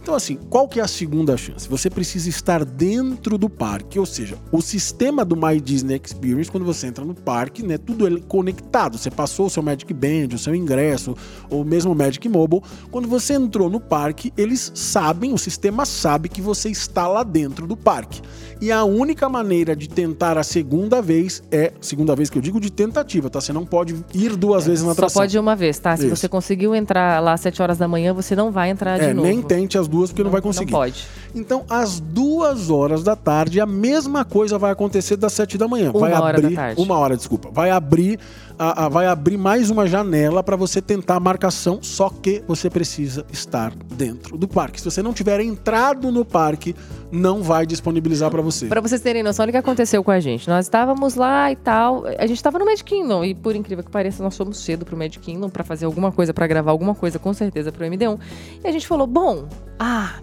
Então, 0.07 0.15
assim, 0.15 0.37
qual 0.49 0.69
que 0.69 0.79
é 0.79 0.83
a 0.83 0.87
segunda 0.87 1.35
chance? 1.35 1.67
Você 1.67 1.89
precisa 1.89 2.29
estar 2.29 2.63
dentro 2.63 3.37
do 3.37 3.49
parque, 3.49 3.99
ou 3.99 4.05
seja, 4.05 4.37
o 4.53 4.61
sistema 4.61 5.25
do 5.25 5.35
My 5.35 5.59
Disney 5.59 5.99
Experience, 6.01 6.49
quando 6.49 6.63
você 6.63 6.87
entra 6.87 7.03
no 7.03 7.13
parque, 7.13 7.61
né, 7.61 7.77
tudo 7.77 8.07
é 8.07 8.21
conectado. 8.21 8.97
Você 8.97 9.11
passou 9.11 9.47
o 9.47 9.49
seu 9.49 9.61
Magic 9.61 9.93
Band, 9.93 10.33
o 10.33 10.37
seu 10.37 10.55
ingresso, 10.55 11.13
ou 11.49 11.65
mesmo 11.65 11.91
o 11.91 11.95
Magic 11.95 12.25
Mobile. 12.29 12.61
Quando 12.89 13.05
você 13.05 13.33
entrou 13.33 13.69
no 13.69 13.81
parque, 13.81 14.31
eles 14.37 14.71
sabem, 14.73 15.33
o 15.33 15.37
sistema 15.37 15.85
sabe 15.85 16.29
que 16.29 16.39
você 16.39 16.69
está 16.69 17.05
lá 17.05 17.21
dentro 17.21 17.67
do 17.67 17.75
parque. 17.75 18.21
E 18.61 18.71
a 18.71 18.85
única 18.85 19.27
maneira 19.27 19.75
de 19.75 19.89
tentar 19.89 20.37
a 20.37 20.43
segunda 20.43 21.01
vez 21.01 21.43
é, 21.51 21.73
segunda 21.81 22.15
vez 22.15 22.29
que 22.29 22.37
eu 22.37 22.41
digo 22.41 22.61
de 22.61 22.71
tentativa, 22.71 23.29
tá? 23.29 23.41
Você 23.41 23.51
não 23.51 23.65
pode 23.65 23.93
ir 24.13 24.37
duas 24.37 24.63
é, 24.63 24.69
vezes 24.69 24.85
na 24.85 24.93
atração. 24.93 25.09
Só 25.15 25.19
pode 25.19 25.37
uma 25.37 25.55
vez, 25.55 25.77
tá? 25.77 25.97
Se 25.97 26.05
Isso. 26.05 26.15
você 26.15 26.29
conseguiu 26.29 26.73
entrar 26.73 27.21
lá 27.21 27.33
às 27.33 27.41
7 27.41 27.61
horas 27.61 27.77
da 27.77 27.89
manhã, 27.89 28.13
você 28.13 28.37
não 28.37 28.53
vai 28.53 28.69
entrar 28.69 29.01
é, 29.01 29.09
de 29.09 29.13
novo. 29.13 29.27
Nem 29.27 29.41
tente 29.41 29.77
as 29.77 29.85
duas 29.87 29.96
duas 29.97 30.09
porque 30.11 30.21
não, 30.21 30.27
não 30.27 30.31
vai 30.31 30.41
conseguir. 30.41 30.71
Não 30.71 30.79
pode. 30.79 31.07
Então, 31.33 31.65
às 31.69 31.99
duas 31.99 32.69
horas 32.69 33.03
da 33.03 33.15
tarde, 33.15 33.59
a 33.59 33.65
mesma 33.65 34.23
coisa 34.23 34.57
vai 34.57 34.71
acontecer 34.71 35.17
das 35.17 35.33
sete 35.33 35.57
da 35.57 35.67
manhã. 35.67 35.91
Uma 35.91 35.99
vai 35.99 36.13
hora 36.13 36.37
abrir 36.37 36.49
da 36.49 36.55
tarde. 36.55 36.81
uma 36.81 36.97
hora, 36.97 37.17
desculpa. 37.17 37.49
Vai 37.51 37.71
abrir 37.71 38.19
a, 38.57 38.85
a, 38.85 38.89
vai 38.89 39.05
abrir 39.05 39.37
mais 39.37 39.69
uma 39.69 39.85
janela 39.85 40.41
para 40.41 40.55
você 40.55 40.81
tentar 40.81 41.15
a 41.15 41.19
marcação, 41.19 41.79
só 41.81 42.09
que 42.09 42.43
você 42.47 42.69
precisa 42.69 43.25
estar 43.31 43.71
dentro 43.93 44.37
do 44.37 44.47
parque. 44.47 44.79
Se 44.79 44.85
você 44.89 45.03
não 45.03 45.13
tiver 45.13 45.39
entrado 45.41 46.11
no 46.11 46.25
parque, 46.25 46.75
não 47.11 47.43
vai 47.43 47.65
disponibilizar 47.65 48.31
para 48.31 48.41
você. 48.41 48.67
Para 48.67 48.81
vocês 48.81 49.01
terem 49.01 49.21
noção 49.21 49.45
do 49.45 49.51
que 49.51 49.57
aconteceu 49.57 50.03
com 50.03 50.11
a 50.11 50.19
gente. 50.19 50.47
Nós 50.49 50.65
estávamos 50.65 51.15
lá 51.15 51.51
e 51.51 51.55
tal, 51.55 52.05
a 52.05 52.25
gente 52.25 52.37
estava 52.37 52.57
no 52.57 52.65
Magic 52.65 52.83
Kingdom 52.83 53.23
e 53.23 53.35
por 53.35 53.55
incrível 53.55 53.83
que 53.83 53.91
pareça, 53.91 54.23
nós 54.23 54.35
fomos 54.35 54.59
cedo 54.59 54.85
pro 54.85 54.97
Magic 54.97 55.19
Kingdom 55.19 55.49
para 55.49 55.63
fazer 55.63 55.85
alguma 55.85 56.11
coisa, 56.11 56.33
para 56.33 56.47
gravar 56.47 56.71
alguma 56.71 56.95
coisa, 56.95 57.19
com 57.19 57.33
certeza 57.33 57.71
pro 57.71 57.85
MD1. 57.85 58.19
E 58.63 58.67
a 58.67 58.71
gente 58.71 58.87
falou: 58.87 59.05
"Bom, 59.05 59.47
ah, 59.79 60.15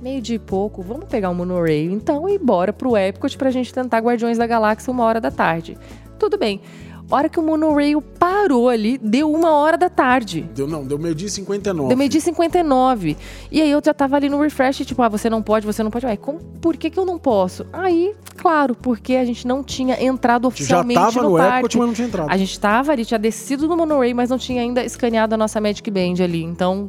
meio 0.00 0.20
de 0.20 0.38
pouco, 0.38 0.82
vamos 0.82 1.06
pegar 1.06 1.30
um 1.30 1.34
monorail 1.34 1.90
então 1.90 2.28
e 2.28 2.38
bora 2.38 2.72
pro 2.72 2.96
Epcot 2.96 3.36
pra 3.36 3.50
gente 3.50 3.72
tentar 3.72 3.98
Guardiões 3.98 4.38
da 4.38 4.46
Galáxia 4.46 4.92
uma 4.92 5.04
hora 5.04 5.20
da 5.20 5.30
tarde. 5.30 5.76
Tudo 6.18 6.38
bem 6.38 6.60
hora 7.10 7.28
que 7.28 7.38
o 7.38 7.42
monorail 7.42 8.02
parou 8.02 8.68
ali, 8.68 8.98
deu 8.98 9.30
uma 9.30 9.52
hora 9.52 9.78
da 9.78 9.88
tarde. 9.88 10.42
Deu 10.54 10.66
não, 10.66 10.84
deu 10.84 10.98
meio-dia 10.98 11.28
e 11.28 11.30
59. 11.30 11.88
Deu 11.88 11.96
meio-dia 11.96 12.18
e 12.18 12.22
59. 12.22 13.16
E 13.50 13.62
aí 13.62 13.70
eu 13.70 13.80
já 13.84 13.94
tava 13.94 14.16
ali 14.16 14.28
no 14.28 14.40
refresh, 14.40 14.78
tipo, 14.78 15.02
ah, 15.02 15.08
você 15.08 15.30
não 15.30 15.42
pode, 15.42 15.66
você 15.66 15.82
não 15.82 15.90
pode. 15.90 16.06
Ué, 16.06 16.16
como, 16.16 16.40
por 16.60 16.76
que 16.76 16.90
que 16.90 16.98
eu 16.98 17.04
não 17.04 17.18
posso? 17.18 17.66
Aí, 17.72 18.14
claro, 18.46 18.76
porque 18.76 19.14
a 19.16 19.24
gente 19.24 19.44
não 19.44 19.60
tinha 19.60 20.00
entrado 20.00 20.46
oficialmente 20.46 20.94
já 21.00 21.06
tava 21.06 21.22
no, 21.22 21.30
no 21.30 21.36
parque. 21.36 21.66
Epcot, 21.66 21.78
mas 21.78 21.86
não 21.88 21.94
tinha 21.94 22.06
entrado. 22.06 22.30
A 22.30 22.36
gente 22.36 22.60
tava 22.60 22.92
ali, 22.92 23.04
tinha 23.04 23.18
descido 23.18 23.66
no 23.66 23.76
monorail, 23.76 24.14
mas 24.14 24.30
não 24.30 24.38
tinha 24.38 24.62
ainda 24.62 24.84
escaneado 24.84 25.34
a 25.34 25.38
nossa 25.38 25.60
Magic 25.60 25.90
Band 25.90 26.22
ali. 26.22 26.44
Então, 26.44 26.86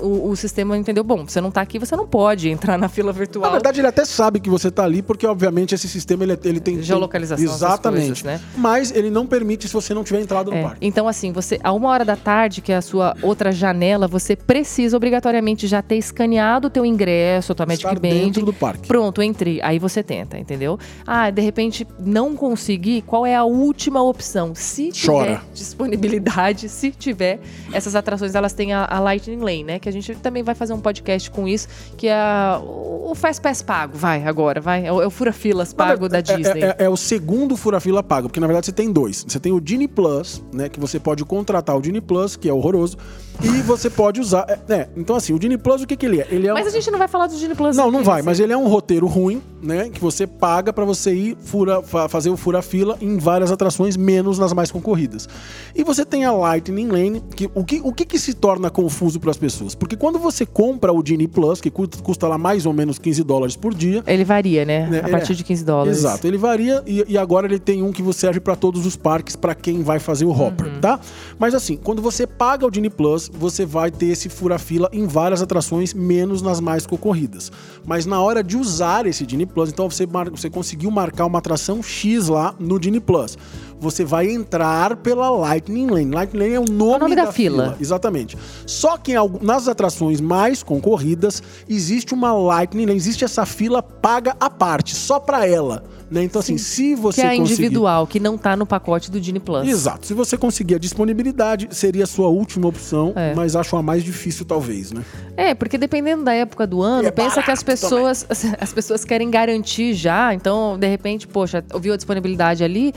o, 0.00 0.28
o 0.28 0.36
sistema 0.36 0.78
entendeu, 0.78 1.02
bom, 1.02 1.26
você 1.26 1.40
não 1.40 1.50
tá 1.50 1.62
aqui, 1.62 1.80
você 1.80 1.96
não 1.96 2.06
pode 2.06 2.48
entrar 2.48 2.78
na 2.78 2.88
fila 2.88 3.12
virtual. 3.12 3.44
Na 3.44 3.50
verdade, 3.50 3.80
ele 3.80 3.88
até 3.88 4.04
sabe 4.04 4.38
que 4.38 4.48
você 4.48 4.70
tá 4.70 4.84
ali, 4.84 5.02
porque 5.02 5.26
obviamente 5.26 5.74
esse 5.74 5.88
sistema 5.88 6.22
ele, 6.22 6.38
ele 6.44 6.60
tem 6.60 6.80
geolocalização, 6.80 7.44
exatamente, 7.44 8.06
coisas, 8.06 8.22
né? 8.22 8.40
Mas 8.56 8.92
ele 8.94 9.10
não 9.10 9.26
permite 9.26 9.66
se 9.66 9.74
você 9.74 9.92
não 9.92 10.04
tiver 10.04 10.20
entrado 10.20 10.52
no 10.52 10.58
é, 10.58 10.62
parque. 10.62 10.86
Então, 10.86 11.08
assim, 11.08 11.32
você, 11.32 11.58
a 11.64 11.72
uma 11.72 11.88
hora 11.88 12.04
da 12.04 12.14
tarde, 12.14 12.60
que 12.60 12.70
é 12.70 12.76
a 12.76 12.82
sua 12.82 13.16
outra 13.20 13.50
janela, 13.50 14.06
você 14.06 14.36
precisa 14.36 14.96
obrigatoriamente 14.96 15.66
já 15.66 15.82
ter 15.82 15.96
escaneado 15.96 16.68
o 16.68 16.70
teu 16.70 16.86
ingresso, 16.86 17.50
a 17.50 17.54
tua 17.56 17.66
Magic 17.66 17.84
Estar 17.84 17.98
Band. 17.98 18.08
dentro 18.10 18.46
do 18.46 18.52
parque. 18.52 18.86
Pronto, 18.86 19.20
entrei. 19.20 19.60
Aí 19.60 19.80
você 19.80 20.04
tenta, 20.04 20.38
entendeu? 20.38 20.78
Ah, 21.06 21.30
de 21.30 21.40
repente 21.42 21.86
não 21.98 22.34
conseguir, 22.36 23.02
qual 23.02 23.24
é 23.26 23.34
a 23.34 23.44
última 23.44 24.02
opção? 24.02 24.54
Se 24.54 24.90
tiver 24.90 25.12
Chora. 25.12 25.42
disponibilidade, 25.54 26.68
se 26.68 26.90
tiver, 26.90 27.40
essas 27.72 27.94
atrações 27.94 28.34
elas 28.34 28.52
têm 28.52 28.72
a, 28.72 28.84
a 28.88 28.98
Lightning 29.00 29.38
Lane, 29.40 29.64
né? 29.64 29.78
Que 29.78 29.88
a 29.88 29.92
gente 29.92 30.14
também 30.16 30.42
vai 30.42 30.54
fazer 30.54 30.72
um 30.72 30.80
podcast 30.80 31.30
com 31.30 31.46
isso, 31.48 31.68
que 31.96 32.06
é 32.06 32.14
a- 32.14 32.60
o 32.62 33.14
Fast 33.14 33.42
Pass 33.42 33.62
pago, 33.62 33.96
vai 33.96 34.22
agora, 34.24 34.60
vai. 34.60 34.86
É 34.86 34.92
o, 34.92 35.02
é 35.02 35.06
o 35.06 35.10
Fura 35.10 35.32
Filas 35.32 35.72
pago 35.72 36.08
da 36.08 36.18
É- 36.18 36.22
Disney. 36.22 36.62
É, 36.62 36.76
é- 36.78 36.84
é 36.84 36.88
o 36.88 36.96
segundo 36.96 37.56
fura-fila 37.56 38.02
pago, 38.02 38.28
porque 38.28 38.40
na 38.40 38.46
verdade 38.46 38.66
você 38.66 38.72
tem 38.72 38.92
dois. 38.92 39.24
Você 39.26 39.40
tem 39.40 39.52
o 39.52 39.60
Genie 39.64 39.88
Plus, 39.88 40.42
né? 40.52 40.68
Que 40.68 40.78
você 40.78 40.98
pode 41.00 41.24
contratar 41.24 41.76
o 41.76 41.82
Genie 41.82 42.00
Plus, 42.00 42.36
que 42.36 42.48
é 42.48 42.52
horroroso, 42.52 42.96
e 43.42 43.62
você 43.62 43.88
pode 43.88 44.20
usar. 44.20 44.44
É, 44.48 44.72
é, 44.74 44.88
então, 44.96 45.16
assim, 45.16 45.32
o 45.32 45.40
Genie 45.40 45.56
Plus, 45.58 45.82
o 45.82 45.86
que, 45.86 45.96
que 45.96 46.04
ele 46.06 46.20
é? 46.20 46.26
Ele 46.30 46.46
é 46.48 46.52
Mas 46.52 46.66
um- 46.66 46.68
a 46.68 46.72
gente 46.72 46.90
não 46.90 46.98
vai 46.98 47.08
falar 47.08 47.26
do 47.26 47.36
Genie 47.36 47.54
Plus. 47.54 47.76
Não, 47.76 47.90
não 47.90 48.02
vai, 48.02 48.20
assim. 48.20 48.26
mas 48.26 48.40
ele 48.40 48.52
é 48.52 48.56
um 48.56 48.68
roteiro 48.68 49.06
ruim, 49.06 49.40
né? 49.62 49.88
Que 49.88 50.00
você 50.00 50.26
paga 50.26 50.72
pra 50.72 50.84
você 50.84 51.12
ir 51.14 51.36
fura, 51.42 51.82
fa- 51.82 52.08
fazer 52.08 52.30
o 52.30 52.36
fura-fila 52.36 52.96
em 53.00 53.16
várias 53.18 53.50
atrações, 53.50 53.96
menos 53.96 54.38
nas 54.38 54.52
mais 54.52 54.70
concorridas. 54.70 55.28
E 55.74 55.82
você 55.84 56.04
tem 56.04 56.24
a 56.24 56.32
Lightning 56.32 56.88
Lane, 56.88 57.22
que 57.34 57.50
o 57.54 57.64
que, 57.64 57.80
o 57.82 57.92
que, 57.92 58.04
que 58.04 58.18
se 58.18 58.34
torna 58.34 58.70
confuso 58.70 59.18
para 59.20 59.30
as 59.30 59.36
pessoas? 59.36 59.74
Porque 59.74 59.96
quando 59.96 60.18
você 60.18 60.44
compra 60.44 60.92
o 60.92 61.02
Genie 61.04 61.28
Plus, 61.28 61.60
que 61.60 61.70
custa, 61.70 62.26
lá 62.28 62.36
mais 62.38 62.66
ou 62.66 62.72
menos 62.72 62.98
15 62.98 63.22
dólares 63.24 63.56
por 63.56 63.74
dia, 63.74 64.02
Ele 64.06 64.24
varia, 64.24 64.64
né? 64.64 64.86
Né, 64.86 65.00
a 65.04 65.08
partir 65.08 65.32
é. 65.32 65.34
de 65.36 65.44
15 65.44 65.64
dólares. 65.64 65.98
Exato, 65.98 66.26
ele 66.26 66.36
varia 66.38 66.82
e, 66.86 67.04
e 67.08 67.18
agora 67.18 67.46
ele 67.46 67.58
tem 67.58 67.82
um 67.82 67.90
que 67.92 68.02
você 68.02 68.20
serve 68.20 68.38
para 68.40 68.54
todos 68.54 68.84
os 68.84 68.96
parques, 68.96 69.34
para 69.34 69.54
quem 69.54 69.82
vai 69.82 69.98
fazer 69.98 70.26
o 70.26 70.30
Hopper, 70.30 70.66
Uhum. 70.66 70.80
tá? 70.80 71.00
Mas 71.38 71.54
assim, 71.54 71.76
quando 71.76 72.02
você 72.02 72.26
paga 72.26 72.66
o 72.66 72.70
Genie 72.72 72.90
Plus, 72.90 73.29
você 73.32 73.64
vai 73.64 73.90
ter 73.90 74.06
esse 74.06 74.28
fura-fila 74.28 74.88
em 74.92 75.06
várias 75.06 75.40
atrações, 75.42 75.94
menos 75.94 76.42
nas 76.42 76.60
mais 76.60 76.86
concorridas. 76.86 77.50
Mas 77.84 78.06
na 78.06 78.20
hora 78.20 78.42
de 78.42 78.56
usar 78.56 79.06
esse 79.06 79.26
Genie 79.28 79.46
Plus, 79.46 79.70
então 79.70 79.88
você, 79.88 80.06
mar- 80.06 80.30
você 80.30 80.50
conseguiu 80.50 80.90
marcar 80.90 81.26
uma 81.26 81.38
atração 81.38 81.82
X 81.82 82.28
lá 82.28 82.54
no 82.58 82.82
Genie 82.82 83.00
Plus. 83.00 83.38
Você 83.80 84.04
vai 84.04 84.30
entrar 84.30 84.96
pela 84.96 85.30
Lightning 85.30 85.86
Lane. 85.86 86.10
Lightning 86.14 86.40
Lane 86.40 86.54
é 86.54 86.60
o 86.60 86.64
nome, 86.64 86.98
nome 87.00 87.16
da 87.16 87.32
fila. 87.32 87.76
Exatamente. 87.80 88.36
Só 88.66 88.96
que 88.98 89.14
nas 89.40 89.66
atrações 89.68 90.20
mais 90.20 90.62
concorridas, 90.62 91.42
existe 91.68 92.12
uma 92.12 92.32
Lightning 92.32 92.84
Lane, 92.86 92.98
existe 92.98 93.24
essa 93.24 93.46
fila 93.46 93.82
paga 93.82 94.36
à 94.38 94.50
parte, 94.50 94.94
só 94.94 95.18
pra 95.18 95.46
ela. 95.46 95.82
Né? 96.10 96.24
Então, 96.24 96.40
assim, 96.40 96.58
se 96.58 96.94
você 96.96 97.20
Que 97.20 97.26
é 97.26 97.30
a 97.30 97.36
conseguir... 97.36 97.52
individual, 97.52 98.04
que 98.06 98.18
não 98.18 98.36
tá 98.36 98.56
no 98.56 98.66
pacote 98.66 99.10
do 99.12 99.22
Genie 99.22 99.38
Plus. 99.38 99.66
Exato. 99.68 100.06
Se 100.06 100.12
você 100.12 100.36
conseguir 100.36 100.74
a 100.74 100.78
disponibilidade, 100.78 101.68
seria 101.70 102.02
a 102.02 102.06
sua 102.06 102.26
última 102.26 102.66
opção, 102.66 103.12
É. 103.14 103.32
mas 103.34 103.54
acho 103.54 103.76
a 103.76 103.82
mais 103.82 104.02
difícil, 104.02 104.44
talvez, 104.44 104.90
né? 104.90 105.04
É, 105.36 105.54
porque 105.54 105.78
dependendo 105.78 106.24
da 106.24 106.34
época 106.34 106.66
do 106.66 106.82
ano, 106.82 107.06
É 107.06 107.12
pensa 107.12 107.40
que 107.42 107.50
as 107.50 107.62
pessoas 107.62 108.26
as 108.60 108.72
pessoas 108.72 109.04
querem 109.04 109.30
garantir 109.30 109.94
já, 109.94 110.34
então 110.34 110.76
de 110.76 110.88
repente, 110.88 111.28
poxa, 111.28 111.64
ouviu 111.72 111.92
a 111.94 111.96
disponibilidade 111.96 112.64
ali, 112.64 112.92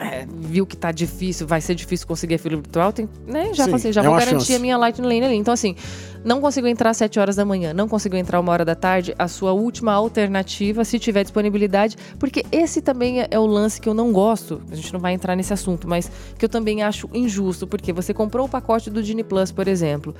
é, 0.00 0.26
viu 0.28 0.66
que 0.66 0.76
tá 0.76 0.90
difícil, 0.90 1.46
vai 1.46 1.60
ser 1.60 1.74
difícil 1.74 2.06
conseguir 2.06 2.36
a 2.36 2.38
fila 2.38 2.56
virtual, 2.56 2.92
tem, 2.92 3.08
né, 3.26 3.52
já 3.52 3.64
Sim, 3.78 3.92
já 3.92 4.00
é 4.00 4.04
vou 4.04 4.14
garantir 4.14 4.38
chance. 4.38 4.54
a 4.54 4.58
minha 4.58 4.76
Lightning 4.76 5.06
Lane 5.06 5.24
ali. 5.24 5.36
Então 5.36 5.52
assim, 5.52 5.76
não 6.24 6.40
consigo 6.40 6.66
entrar 6.66 6.90
às 6.90 6.96
7 6.96 7.18
horas 7.20 7.36
da 7.36 7.44
manhã, 7.44 7.72
não 7.74 7.88
consigo 7.88 8.16
entrar 8.16 8.40
uma 8.40 8.52
hora 8.52 8.64
da 8.64 8.74
tarde, 8.74 9.14
a 9.18 9.28
sua 9.28 9.52
última 9.52 9.92
alternativa, 9.92 10.84
se 10.84 10.98
tiver 10.98 11.22
disponibilidade, 11.22 11.96
porque 12.18 12.44
esse 12.50 12.80
também 12.80 13.20
é, 13.20 13.28
é 13.30 13.38
o 13.38 13.46
lance 13.46 13.80
que 13.80 13.88
eu 13.88 13.94
não 13.94 14.12
gosto, 14.12 14.62
a 14.70 14.74
gente 14.74 14.92
não 14.92 15.00
vai 15.00 15.12
entrar 15.12 15.36
nesse 15.36 15.52
assunto, 15.52 15.86
mas 15.86 16.10
que 16.38 16.44
eu 16.44 16.48
também 16.48 16.82
acho 16.82 17.08
injusto, 17.12 17.66
porque 17.66 17.92
você 17.92 18.14
comprou 18.14 18.46
o 18.46 18.48
pacote 18.48 18.90
do 18.90 19.02
Genie 19.02 19.24
Plus, 19.24 19.52
por 19.52 19.68
exemplo, 19.68 20.14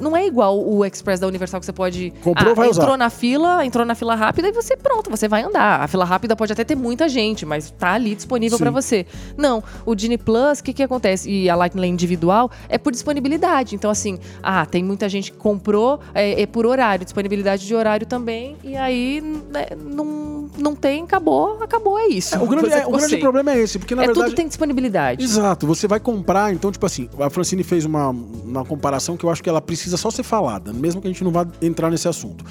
não 0.00 0.16
é 0.16 0.26
igual 0.26 0.58
o 0.58 0.84
Express 0.84 1.20
da 1.20 1.26
Universal 1.26 1.60
que 1.60 1.66
você 1.66 1.72
pode. 1.72 2.12
Comprou, 2.22 2.52
ah, 2.52 2.54
vai 2.54 2.68
usar. 2.68 2.82
entrou 2.82 2.96
na 2.96 3.10
fila, 3.10 3.64
entrou 3.64 3.84
na 3.84 3.94
fila 3.94 4.14
rápida 4.14 4.48
e 4.48 4.52
você 4.52 4.76
pronto, 4.76 5.10
você 5.10 5.28
vai 5.28 5.42
andar. 5.42 5.80
A 5.80 5.88
fila 5.88 6.04
rápida 6.04 6.34
pode 6.34 6.52
até 6.52 6.64
ter 6.64 6.74
muita 6.74 7.08
gente, 7.08 7.44
mas 7.44 7.70
tá 7.70 7.92
ali 7.92 8.14
disponível 8.14 8.58
pra 8.58 8.70
você. 8.70 9.06
Não, 9.36 9.62
o 9.84 9.96
Genie 9.96 10.18
Plus, 10.18 10.60
o 10.60 10.64
que 10.64 10.72
que 10.72 10.82
acontece? 10.82 11.30
E 11.30 11.48
a 11.48 11.54
Lightning 11.54 11.80
Lane 11.80 11.92
individual 11.92 12.50
é 12.68 12.78
por 12.78 12.92
disponibilidade. 12.92 13.74
Então 13.74 13.90
assim, 13.90 14.18
ah, 14.42 14.64
tem 14.66 14.82
muita 14.82 15.08
gente 15.08 15.32
que 15.32 15.38
comprou 15.38 16.00
é, 16.14 16.42
é 16.42 16.46
por 16.46 16.66
horário, 16.66 17.04
disponibilidade 17.04 17.66
de 17.66 17.74
horário 17.74 18.06
também. 18.06 18.56
E 18.64 18.76
aí 18.76 19.20
né, 19.20 19.66
não, 19.78 20.48
não 20.58 20.74
tem, 20.74 21.02
acabou, 21.02 21.62
acabou 21.62 21.98
é 21.98 22.06
isso. 22.06 22.36
o 22.40 22.46
grande, 22.46 22.72
é, 22.72 22.86
o 22.86 22.92
grande 22.92 23.16
problema 23.18 23.52
é 23.52 23.58
esse, 23.58 23.78
porque 23.78 23.94
na 23.94 24.02
é 24.02 24.06
verdade. 24.06 24.28
tudo 24.28 24.36
tem 24.36 24.48
disponibilidade. 24.48 25.22
Exato, 25.22 25.66
você 25.66 25.86
vai 25.86 26.00
comprar, 26.00 26.52
então, 26.52 26.70
tipo 26.70 26.84
assim, 26.86 27.08
a 27.18 27.30
Francine 27.30 27.62
fez 27.62 27.84
uma, 27.84 28.10
uma 28.10 28.64
comparação 28.64 29.16
que 29.16 29.24
eu 29.24 29.30
acho 29.30 29.42
que 29.42 29.48
ela 29.48 29.60
precisa 29.60 29.89
só 29.96 30.10
ser 30.10 30.22
falada, 30.22 30.72
mesmo 30.72 31.00
que 31.00 31.08
a 31.08 31.10
gente 31.10 31.24
não 31.24 31.30
vá 31.30 31.46
entrar 31.60 31.90
nesse 31.90 32.08
assunto. 32.08 32.44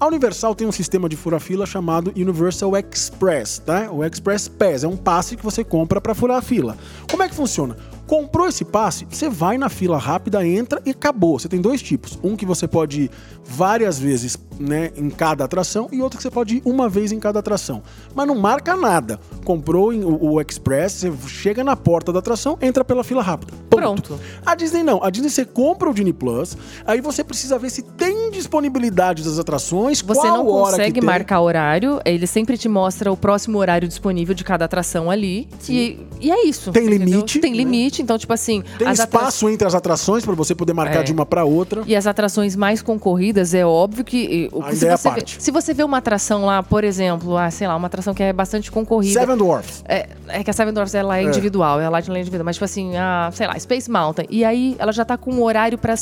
A 0.00 0.06
Universal 0.06 0.54
tem 0.54 0.64
um 0.64 0.70
sistema 0.70 1.08
de 1.08 1.16
fura-fila 1.16 1.66
chamado 1.66 2.12
Universal 2.14 2.76
Express, 2.76 3.58
tá? 3.58 3.90
O 3.90 4.04
Express 4.04 4.46
Pass 4.46 4.84
é 4.84 4.88
um 4.88 4.96
passe 4.96 5.36
que 5.36 5.42
você 5.42 5.64
compra 5.64 6.00
para 6.00 6.14
furar 6.14 6.38
a 6.38 6.42
fila. 6.42 6.76
Como 7.10 7.20
é 7.22 7.28
que 7.28 7.34
funciona? 7.34 7.76
Comprou 8.08 8.48
esse 8.48 8.64
passe, 8.64 9.06
você 9.08 9.28
vai 9.28 9.56
na 9.58 9.68
fila 9.68 9.98
rápida, 9.98 10.44
entra 10.44 10.80
e 10.84 10.90
acabou. 10.90 11.38
Você 11.38 11.48
tem 11.48 11.60
dois 11.60 11.80
tipos. 11.80 12.18
Um 12.24 12.34
que 12.34 12.46
você 12.46 12.66
pode 12.66 13.02
ir 13.02 13.10
várias 13.44 13.98
vezes 13.98 14.36
né, 14.58 14.90
em 14.96 15.08
cada 15.10 15.44
atração 15.44 15.88
e 15.92 16.00
outro 16.02 16.16
que 16.16 16.22
você 16.22 16.30
pode 16.30 16.56
ir 16.56 16.62
uma 16.64 16.88
vez 16.88 17.12
em 17.12 17.20
cada 17.20 17.38
atração. 17.38 17.82
Mas 18.14 18.26
não 18.26 18.34
marca 18.34 18.74
nada. 18.74 19.20
Comprou 19.44 19.92
o, 19.92 20.32
o 20.32 20.40
Express, 20.40 21.04
você 21.04 21.12
chega 21.28 21.62
na 21.62 21.76
porta 21.76 22.12
da 22.12 22.18
atração, 22.18 22.58
entra 22.60 22.84
pela 22.84 23.04
fila 23.04 23.22
rápida. 23.22 23.52
Ponto. 23.70 23.78
Pronto. 23.78 24.20
A 24.44 24.54
Disney 24.54 24.82
não. 24.82 25.02
A 25.04 25.10
Disney 25.10 25.30
você 25.30 25.44
compra 25.44 25.88
o 25.88 25.94
Disney 25.94 26.12
Plus, 26.12 26.56
aí 26.86 27.00
você 27.00 27.22
precisa 27.22 27.58
ver 27.58 27.70
se 27.70 27.82
tem 27.82 28.30
disponibilidade 28.30 29.22
das 29.22 29.38
atrações, 29.38 30.00
Você 30.00 30.20
qual 30.20 30.38
não 30.38 30.46
consegue 30.46 31.00
marcar 31.00 31.40
horário, 31.40 32.00
ele 32.04 32.26
sempre 32.26 32.56
te 32.58 32.68
mostra 32.68 33.12
o 33.12 33.16
próximo 33.16 33.58
horário 33.58 33.86
disponível 33.86 34.34
de 34.34 34.44
cada 34.44 34.64
atração 34.64 35.10
ali. 35.10 35.48
E, 35.68 36.00
e 36.20 36.30
é 36.30 36.46
isso. 36.46 36.72
Tem 36.72 36.86
entendeu? 36.86 37.06
limite, 37.06 37.38
Tem 37.38 37.50
né? 37.52 37.56
limite, 37.58 37.97
então, 38.02 38.18
tipo 38.18 38.32
assim. 38.32 38.62
Tem 38.78 38.86
as 38.88 39.00
atra- 39.00 39.18
espaço 39.20 39.48
entre 39.48 39.66
as 39.66 39.74
atrações 39.74 40.24
para 40.24 40.34
você 40.34 40.54
poder 40.54 40.72
marcar 40.72 41.00
É. 41.00 41.02
de 41.02 41.12
uma 41.12 41.24
para 41.26 41.44
outra. 41.44 41.82
E 41.86 41.94
as 41.96 42.06
atrações 42.06 42.54
mais 42.56 42.82
concorridas, 42.82 43.54
é 43.54 43.64
óbvio 43.64 44.04
que. 44.04 44.50
Ainda 44.54 44.74
se, 44.76 44.86
é 44.88 44.96
você 44.96 45.10
vê, 45.10 45.24
se 45.26 45.50
você 45.50 45.74
vê 45.74 45.82
uma 45.84 45.98
atração 45.98 46.44
lá, 46.44 46.62
por 46.62 46.84
exemplo, 46.84 47.36
ah, 47.36 47.50
sei 47.50 47.66
lá, 47.68 47.76
uma 47.76 47.86
atração 47.86 48.14
que 48.14 48.22
é 48.22 48.32
bastante 48.32 48.70
concorrida. 48.70 49.20
Seven 49.20 49.36
Dwarfs. 49.36 49.82
É, 49.86 50.08
é 50.28 50.44
que 50.44 50.50
a 50.50 50.52
Seven 50.52 50.72
Dwarfs 50.72 50.94
ela 50.94 51.18
é, 51.18 51.22
individual, 51.22 51.80
é 51.80 51.86
a 51.86 51.90
Lightning 51.90 52.12
Lane 52.12 52.20
individual, 52.22 52.44
mas 52.44 52.56
tipo 52.56 52.64
assim, 52.64 52.96
a, 52.96 53.30
sei 53.32 53.46
lá, 53.46 53.58
Space 53.58 53.90
Mountain. 53.90 54.26
E 54.30 54.44
aí 54.44 54.76
ela 54.78 54.92
já 54.92 55.04
tá 55.04 55.16
com 55.16 55.32
um 55.32 55.42
horário 55.42 55.78
para 55.78 55.94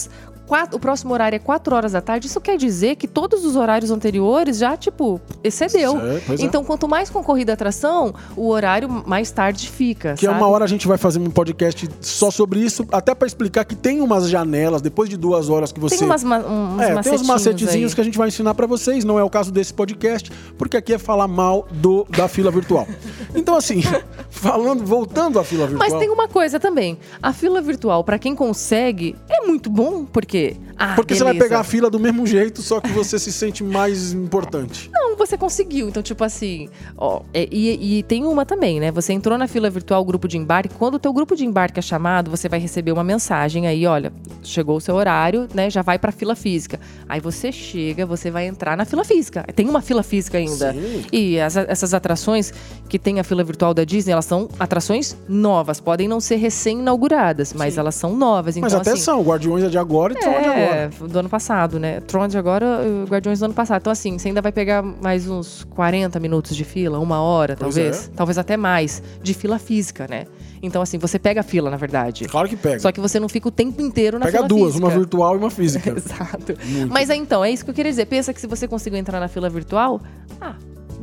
o 0.72 0.78
próximo 0.78 1.12
horário 1.12 1.36
é 1.36 1.38
4 1.38 1.74
horas 1.74 1.92
da 1.92 2.00
tarde. 2.00 2.26
Isso 2.26 2.40
quer 2.40 2.56
dizer 2.56 2.96
que 2.96 3.06
todos 3.08 3.44
os 3.44 3.56
horários 3.56 3.90
anteriores 3.90 4.58
já, 4.58 4.76
tipo, 4.76 5.20
excedeu. 5.42 5.98
É, 5.98 6.20
pois 6.26 6.40
é. 6.40 6.44
então, 6.44 6.64
quanto 6.64 6.88
mais 6.88 7.10
concorrida 7.10 7.52
a 7.52 7.54
atração, 7.54 8.14
o 8.36 8.48
horário 8.48 8.88
mais 9.06 9.30
tarde 9.30 9.68
fica. 9.70 10.14
Que 10.14 10.26
é 10.26 10.28
sabe? 10.30 10.40
uma 10.40 10.48
hora 10.48 10.64
a 10.64 10.68
gente 10.68 10.86
vai 10.86 10.98
fazer 10.98 11.18
um 11.18 11.30
podcast 11.30 11.88
só 12.00 12.30
sobre 12.30 12.60
isso, 12.60 12.86
até 12.92 13.14
para 13.14 13.26
explicar 13.26 13.64
que 13.64 13.74
tem 13.74 14.00
umas 14.00 14.28
janelas, 14.28 14.80
depois 14.80 15.08
de 15.08 15.16
duas 15.16 15.48
horas 15.48 15.72
que 15.72 15.80
você. 15.80 15.96
Tem 15.96 16.06
umas, 16.06 16.22
ma- 16.22 16.38
uns 16.38 16.80
É, 16.80 17.02
tem 17.02 17.12
uns 17.12 17.26
macetezinhos 17.26 17.92
aí. 17.92 17.94
que 17.94 18.00
a 18.00 18.04
gente 18.04 18.18
vai 18.18 18.28
ensinar 18.28 18.54
pra 18.54 18.66
vocês, 18.66 19.04
não 19.04 19.18
é 19.18 19.24
o 19.24 19.30
caso 19.30 19.50
desse 19.52 19.74
podcast, 19.74 20.30
porque 20.56 20.76
aqui 20.76 20.94
é 20.94 20.98
falar 20.98 21.26
mal 21.28 21.66
do, 21.72 22.04
da 22.10 22.28
fila 22.28 22.50
virtual. 22.50 22.86
Então, 23.34 23.56
assim, 23.56 23.82
falando, 24.30 24.84
voltando 24.84 25.38
à 25.38 25.44
fila 25.44 25.66
virtual. 25.66 25.88
Mas 25.90 25.98
tem 25.98 26.08
uma 26.10 26.28
coisa 26.28 26.60
também. 26.60 26.98
A 27.22 27.32
fila 27.32 27.60
virtual, 27.60 28.04
pra 28.04 28.18
quem 28.18 28.34
consegue, 28.34 29.16
é 29.28 29.40
muito 29.46 29.68
bom, 29.70 30.04
porque 30.04 30.35
quê? 30.36 30.56
Ah, 30.78 30.94
Porque 30.94 31.14
você 31.14 31.24
vai 31.24 31.32
beleza. 31.32 31.48
pegar 31.48 31.60
a 31.60 31.64
fila 31.64 31.88
do 31.90 31.98
mesmo 31.98 32.26
jeito, 32.26 32.60
só 32.62 32.80
que 32.80 32.90
você 32.90 33.18
se 33.18 33.32
sente 33.32 33.64
mais 33.64 34.12
importante. 34.12 34.90
Não, 34.94 35.16
você 35.16 35.36
conseguiu. 35.36 35.88
Então, 35.88 36.02
tipo 36.02 36.22
assim, 36.22 36.68
ó, 36.98 37.22
é, 37.32 37.48
e, 37.50 37.98
e 37.98 38.02
tem 38.02 38.24
uma 38.24 38.44
também, 38.44 38.78
né? 38.78 38.90
Você 38.92 39.12
entrou 39.12 39.38
na 39.38 39.46
fila 39.48 39.70
virtual, 39.70 40.04
grupo 40.04 40.28
de 40.28 40.36
embarque. 40.36 40.74
Quando 40.78 40.96
o 40.96 40.98
teu 40.98 41.12
grupo 41.12 41.34
de 41.34 41.44
embarque 41.46 41.78
é 41.78 41.82
chamado, 41.82 42.30
você 42.30 42.48
vai 42.48 42.58
receber 42.58 42.92
uma 42.92 43.02
mensagem 43.04 43.66
aí, 43.66 43.86
olha, 43.86 44.12
chegou 44.42 44.76
o 44.76 44.80
seu 44.80 44.94
horário, 44.94 45.48
né? 45.54 45.70
Já 45.70 45.82
vai 45.82 45.98
pra 45.98 46.12
fila 46.12 46.34
física. 46.36 46.78
Aí 47.08 47.20
você 47.20 47.50
chega, 47.50 48.04
você 48.04 48.30
vai 48.30 48.46
entrar 48.46 48.76
na 48.76 48.84
fila 48.84 49.04
física. 49.04 49.44
Tem 49.54 49.68
uma 49.68 49.80
fila 49.80 50.02
física 50.02 50.36
ainda. 50.38 50.72
Sim. 50.72 51.04
E 51.12 51.40
as- 51.40 51.56
essas 51.56 51.94
atrações 51.94 52.52
que 52.88 52.98
tem 52.98 53.18
a 53.18 53.24
fila 53.24 53.42
virtual 53.42 53.72
da 53.72 53.84
Disney, 53.84 54.12
elas 54.12 54.24
são 54.26 54.48
atrações 54.58 55.16
novas. 55.28 55.80
Podem 55.80 56.06
não 56.06 56.20
ser 56.20 56.36
recém-inauguradas, 56.36 57.52
mas 57.52 57.78
elas 57.78 57.94
são 57.94 58.14
novas. 58.16 58.56
Mas 58.56 58.72
então, 58.72 58.80
até 58.82 58.92
assim, 58.92 59.00
são, 59.00 59.22
Guardiões 59.22 59.64
é 59.64 59.68
de 59.68 59.78
agora 59.78 60.12
e 60.12 60.16
Tron 60.16 60.30
é 60.32 60.40
de 60.42 60.48
agora. 60.48 60.65
É, 60.66 60.88
do 60.88 61.18
ano 61.18 61.28
passado, 61.28 61.78
né? 61.78 62.00
Tron 62.00 62.28
de 62.28 62.36
agora, 62.38 62.80
uh, 62.82 63.04
Guardiões 63.08 63.38
do 63.40 63.44
ano 63.46 63.54
passado. 63.54 63.80
Então, 63.80 63.92
assim, 63.92 64.18
você 64.18 64.28
ainda 64.28 64.42
vai 64.42 64.52
pegar 64.52 64.82
mais 64.82 65.28
uns 65.28 65.64
40 65.70 66.18
minutos 66.20 66.56
de 66.56 66.64
fila, 66.64 66.98
uma 66.98 67.20
hora, 67.20 67.56
Pois 67.58 67.74
talvez. 67.74 68.08
é. 68.12 68.16
Talvez 68.16 68.38
até 68.38 68.56
mais, 68.56 69.02
de 69.22 69.34
fila 69.34 69.58
física, 69.58 70.06
né? 70.08 70.24
Então, 70.62 70.80
assim, 70.82 70.98
você 70.98 71.18
pega 71.18 71.40
a 71.40 71.44
fila, 71.44 71.70
na 71.70 71.76
verdade. 71.76 72.24
Claro 72.26 72.48
que 72.48 72.56
pega. 72.56 72.80
Só 72.80 72.90
que 72.90 73.00
você 73.00 73.20
não 73.20 73.28
fica 73.28 73.48
o 73.48 73.50
tempo 73.50 73.80
inteiro 73.80 74.18
na 74.18 74.24
pega 74.26 74.38
fila 74.38 74.48
duas, 74.48 74.72
física. 74.72 74.86
uma 74.86 74.90
virtual 74.94 75.34
e 75.34 75.38
uma 75.38 75.50
física. 75.50 75.90
Exato. 75.96 76.54
Mas 76.88 77.10
aí, 77.10 77.18
então, 77.18 77.44
é 77.44 77.50
isso 77.50 77.64
que 77.64 77.70
eu 77.70 77.74
queria 77.74 77.92
dizer. 77.92 78.06
Pensa 78.06 78.32
que 78.32 78.40
se 78.40 78.46
você 78.46 78.66
conseguiu 78.66 78.98
entrar 78.98 79.20
na 79.20 79.28
fila 79.28 79.48
virtual, 79.50 80.00
ah, 80.40 80.54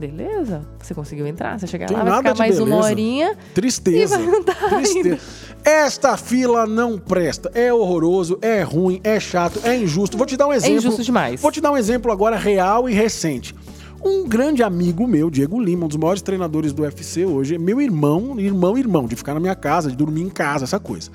beleza. 0.08 0.62
Você 0.82 0.94
conseguiu 0.94 1.26
entrar, 1.26 1.58
você 1.58 1.66
chegar 1.68 1.88
Tem 1.88 1.96
lá, 1.96 2.04
vai 2.04 2.18
ficar 2.18 2.36
mais 2.36 2.60
uma 2.60 2.66
beleza. 2.66 2.88
horinha. 2.88 3.38
Tristeza. 3.54 4.20
Tristeza. 4.70 5.20
Esta 5.64 6.18
fila 6.18 6.66
não 6.66 6.98
presta. 6.98 7.50
É 7.54 7.74
horroroso, 7.74 8.38
é 8.42 8.62
ruim, 8.62 9.00
é 9.04 9.20
chato, 9.20 9.62
é 9.64 9.78
injusto. 9.78 10.18
Vou 10.18 10.26
te 10.26 10.36
dar 10.36 10.48
um 10.48 10.54
exemplo. 10.54 10.78
injusto 10.78 11.04
demais. 11.04 11.42
Vou 11.42 11.52
te 11.52 11.62
dar 11.62 11.72
um 11.72 11.78
exemplo 11.78 12.12
agora 12.12 12.36
real 12.36 12.90
e 12.90 12.94
recente. 12.94 13.56
Um 14.06 14.28
grande 14.28 14.62
amigo 14.62 15.08
meu, 15.08 15.30
Diego 15.30 15.62
Lima, 15.62 15.86
um 15.86 15.88
dos 15.88 15.96
maiores 15.98 16.22
treinadores 16.22 16.74
do 16.74 16.82
UFC 16.84 17.26
hoje, 17.26 17.58
meu 17.58 17.80
irmão, 17.80 18.38
irmão, 18.40 18.78
irmão, 18.78 19.06
de 19.08 19.16
ficar 19.16 19.34
na 19.34 19.40
minha 19.40 19.56
casa, 19.56 19.90
de 19.90 19.96
dormir 19.96 20.22
em 20.22 20.30
casa, 20.30 20.66
essa 20.66 20.78
coisa. 20.80 21.10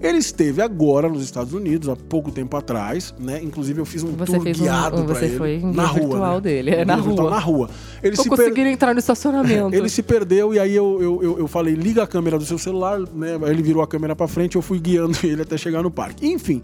Ele 0.00 0.18
esteve 0.18 0.60
agora 0.60 1.08
nos 1.08 1.22
Estados 1.24 1.54
Unidos, 1.54 1.88
há 1.88 1.96
pouco 1.96 2.30
tempo 2.30 2.54
atrás, 2.56 3.14
né? 3.18 3.40
Inclusive 3.42 3.80
eu 3.80 3.86
fiz 3.86 4.02
um 4.02 4.12
Você 4.12 4.32
tour 4.38 4.44
guiado 4.44 5.00
um- 5.00 5.06
você 5.06 5.24
ele. 5.24 5.38
foi 5.38 5.58
na 5.58 5.86
rua, 5.86 6.00
virtual 6.00 6.34
né? 6.34 6.40
dele, 6.42 6.70
é, 6.70 6.84
na 6.84 6.96
virtual 6.96 7.16
rua. 7.28 7.30
Na 7.30 7.38
rua. 7.38 7.70
Ele 8.02 8.16
se 8.16 8.28
per- 8.28 8.36
conseguindo 8.38 8.68
entrar 8.68 8.92
no 8.92 8.98
estacionamento. 8.98 9.74
ele 9.74 9.88
se 9.88 10.02
perdeu 10.02 10.52
e 10.52 10.58
aí 10.58 10.74
eu, 10.74 10.98
eu, 11.00 11.22
eu, 11.22 11.38
eu 11.38 11.48
falei, 11.48 11.74
liga 11.74 12.02
a 12.02 12.06
câmera 12.06 12.36
do 12.38 12.44
seu 12.44 12.58
celular, 12.58 12.98
né? 13.14 13.38
Ele 13.46 13.62
virou 13.62 13.82
a 13.82 13.86
câmera 13.86 14.14
pra 14.14 14.28
frente, 14.28 14.56
eu 14.56 14.62
fui 14.62 14.78
guiando 14.78 15.16
ele 15.24 15.40
até 15.40 15.56
chegar 15.56 15.82
no 15.82 15.90
parque. 15.90 16.26
Enfim. 16.26 16.60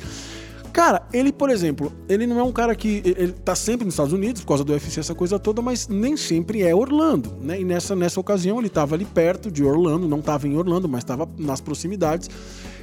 Cara, 0.73 1.03
ele, 1.13 1.33
por 1.33 1.51
exemplo, 1.51 1.93
ele 2.09 2.27
não 2.27 2.39
é 2.39 2.43
um 2.43 2.53
cara 2.53 2.75
que. 2.75 3.03
Ele 3.05 3.33
tá 3.33 3.55
sempre 3.55 3.85
nos 3.85 3.95
Estados 3.95 4.13
Unidos 4.13 4.43
por 4.43 4.49
causa 4.49 4.65
do 4.65 4.73
UFC, 4.73 5.01
essa 5.01 5.15
coisa 5.15 5.39
toda, 5.39 5.61
mas 5.61 5.89
nem 5.89 6.17
sempre 6.17 6.63
é 6.63 6.75
Orlando, 6.75 7.35
né? 7.41 7.61
E 7.61 7.65
nessa, 7.65 7.97
nessa 7.97 8.21
ocasião 8.21 8.59
ele 8.59 8.69
tava 8.69 8.95
ali 8.95 9.05
perto 9.05 9.51
de 9.51 9.65
Orlando, 9.65 10.07
não 10.07 10.21
tava 10.23 10.47
em 10.47 10.57
Orlando, 10.57 10.89
mas 10.89 11.05
tava 11.05 11.29
nas 11.39 11.61
proximidades. 11.61 12.31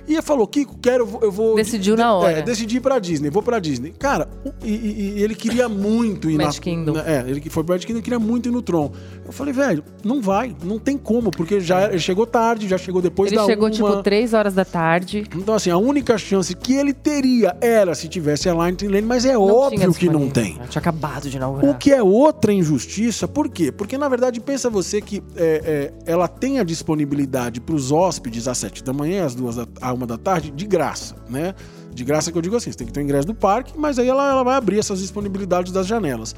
E 0.07 0.13
ele 0.13 0.21
falou, 0.21 0.47
Kiko, 0.47 0.77
quero, 0.81 1.07
eu 1.21 1.31
vou-. 1.31 1.55
Decidiu 1.55 1.97
na 1.97 2.13
hora. 2.13 2.39
É, 2.39 2.41
decidi 2.41 2.77
ir 2.77 2.79
pra 2.81 2.97
Disney, 2.99 3.29
vou 3.29 3.43
pra 3.43 3.59
Disney. 3.59 3.93
Cara, 3.99 4.29
e, 4.63 4.71
e- 4.71 5.13
e 5.17 5.23
ele 5.23 5.35
queria 5.35 5.67
muito 5.67 6.29
ir 6.29 6.37
Magic 6.37 6.59
na. 6.59 6.63
Kingdom. 6.63 6.93
na- 6.93 7.07
é, 7.09 7.25
ele 7.27 7.41
que 7.41 7.49
foi 7.49 7.63
pro 7.63 7.73
Magic 7.73 7.87
Kingdom, 7.87 8.01
queria 8.03 8.19
muito 8.19 8.47
ir 8.47 8.51
no 8.51 8.61
Tron. 8.61 8.91
Eu 9.25 9.31
falei, 9.31 9.53
velho, 9.53 9.83
não 10.03 10.21
vai, 10.21 10.55
não 10.63 10.79
tem 10.79 10.97
como, 10.97 11.29
porque 11.31 11.59
já 11.59 11.87
ele 11.89 11.99
chegou 11.99 12.25
tarde, 12.25 12.67
já 12.67 12.77
chegou 12.77 13.01
depois 13.01 13.31
Ele 13.31 13.41
da 13.41 13.45
chegou, 13.45 13.65
uma. 13.65 13.71
tipo, 13.71 14.03
3 14.03 14.33
horas 14.33 14.53
da 14.53 14.63
tarde. 14.63 15.25
Então, 15.35 15.53
assim, 15.55 15.69
a 15.69 15.77
única 15.77 16.17
chance 16.17 16.55
que 16.55 16.73
ele 16.73 16.93
teria 16.93 17.55
era 17.59 17.93
se 17.93 18.07
tivesse 18.07 18.47
a 18.49 18.53
Line 18.53 18.77
Lane, 18.83 19.01
mas 19.07 19.25
é 19.25 19.33
Não 19.33 19.43
óbvio 19.45 19.93
que 19.93 20.09
não 20.09 20.29
tem. 20.29 20.57
Eu 20.61 20.67
tinha 20.69 20.79
acabado 20.79 21.29
de 21.29 21.35
inaugurar. 21.35 21.69
O 21.69 21.77
que 21.77 21.91
é 21.91 22.01
outra 22.01 22.53
injustiça, 22.53 23.27
por 23.27 23.49
quê? 23.49 23.71
Porque, 23.71 23.97
na 23.97 24.07
verdade, 24.07 24.39
pensa 24.39 24.69
você 24.69 25.01
que 25.01 25.21
é, 25.35 25.91
é, 26.05 26.11
ela 26.11 26.27
tem 26.27 26.59
a 26.59 26.63
disponibilidade 26.63 27.59
para 27.59 27.75
os 27.75 27.91
hóspedes 27.91 28.47
às 28.47 28.57
7 28.57 28.83
da 28.83 28.93
manhã, 28.93 29.25
às 29.25 29.35
2 29.35 29.55
da, 29.57 29.67
à 29.81 29.96
1 30.03 30.07
da 30.07 30.17
tarde, 30.17 30.51
de 30.51 30.65
graça, 30.65 31.15
né? 31.29 31.53
De 31.93 32.03
graça 32.03 32.31
que 32.31 32.37
eu 32.37 32.41
digo 32.41 32.55
assim, 32.55 32.71
você 32.71 32.77
tem 32.77 32.85
que 32.87 32.93
ter 32.93 32.99
o 32.99 33.03
ingresso 33.03 33.25
do 33.27 33.33
parque, 33.33 33.73
mas 33.77 33.97
aí 33.97 34.07
ela, 34.07 34.29
ela 34.29 34.43
vai 34.43 34.55
abrir 34.55 34.77
essas 34.79 34.99
disponibilidades 34.99 35.71
das 35.71 35.87
janelas. 35.87 36.35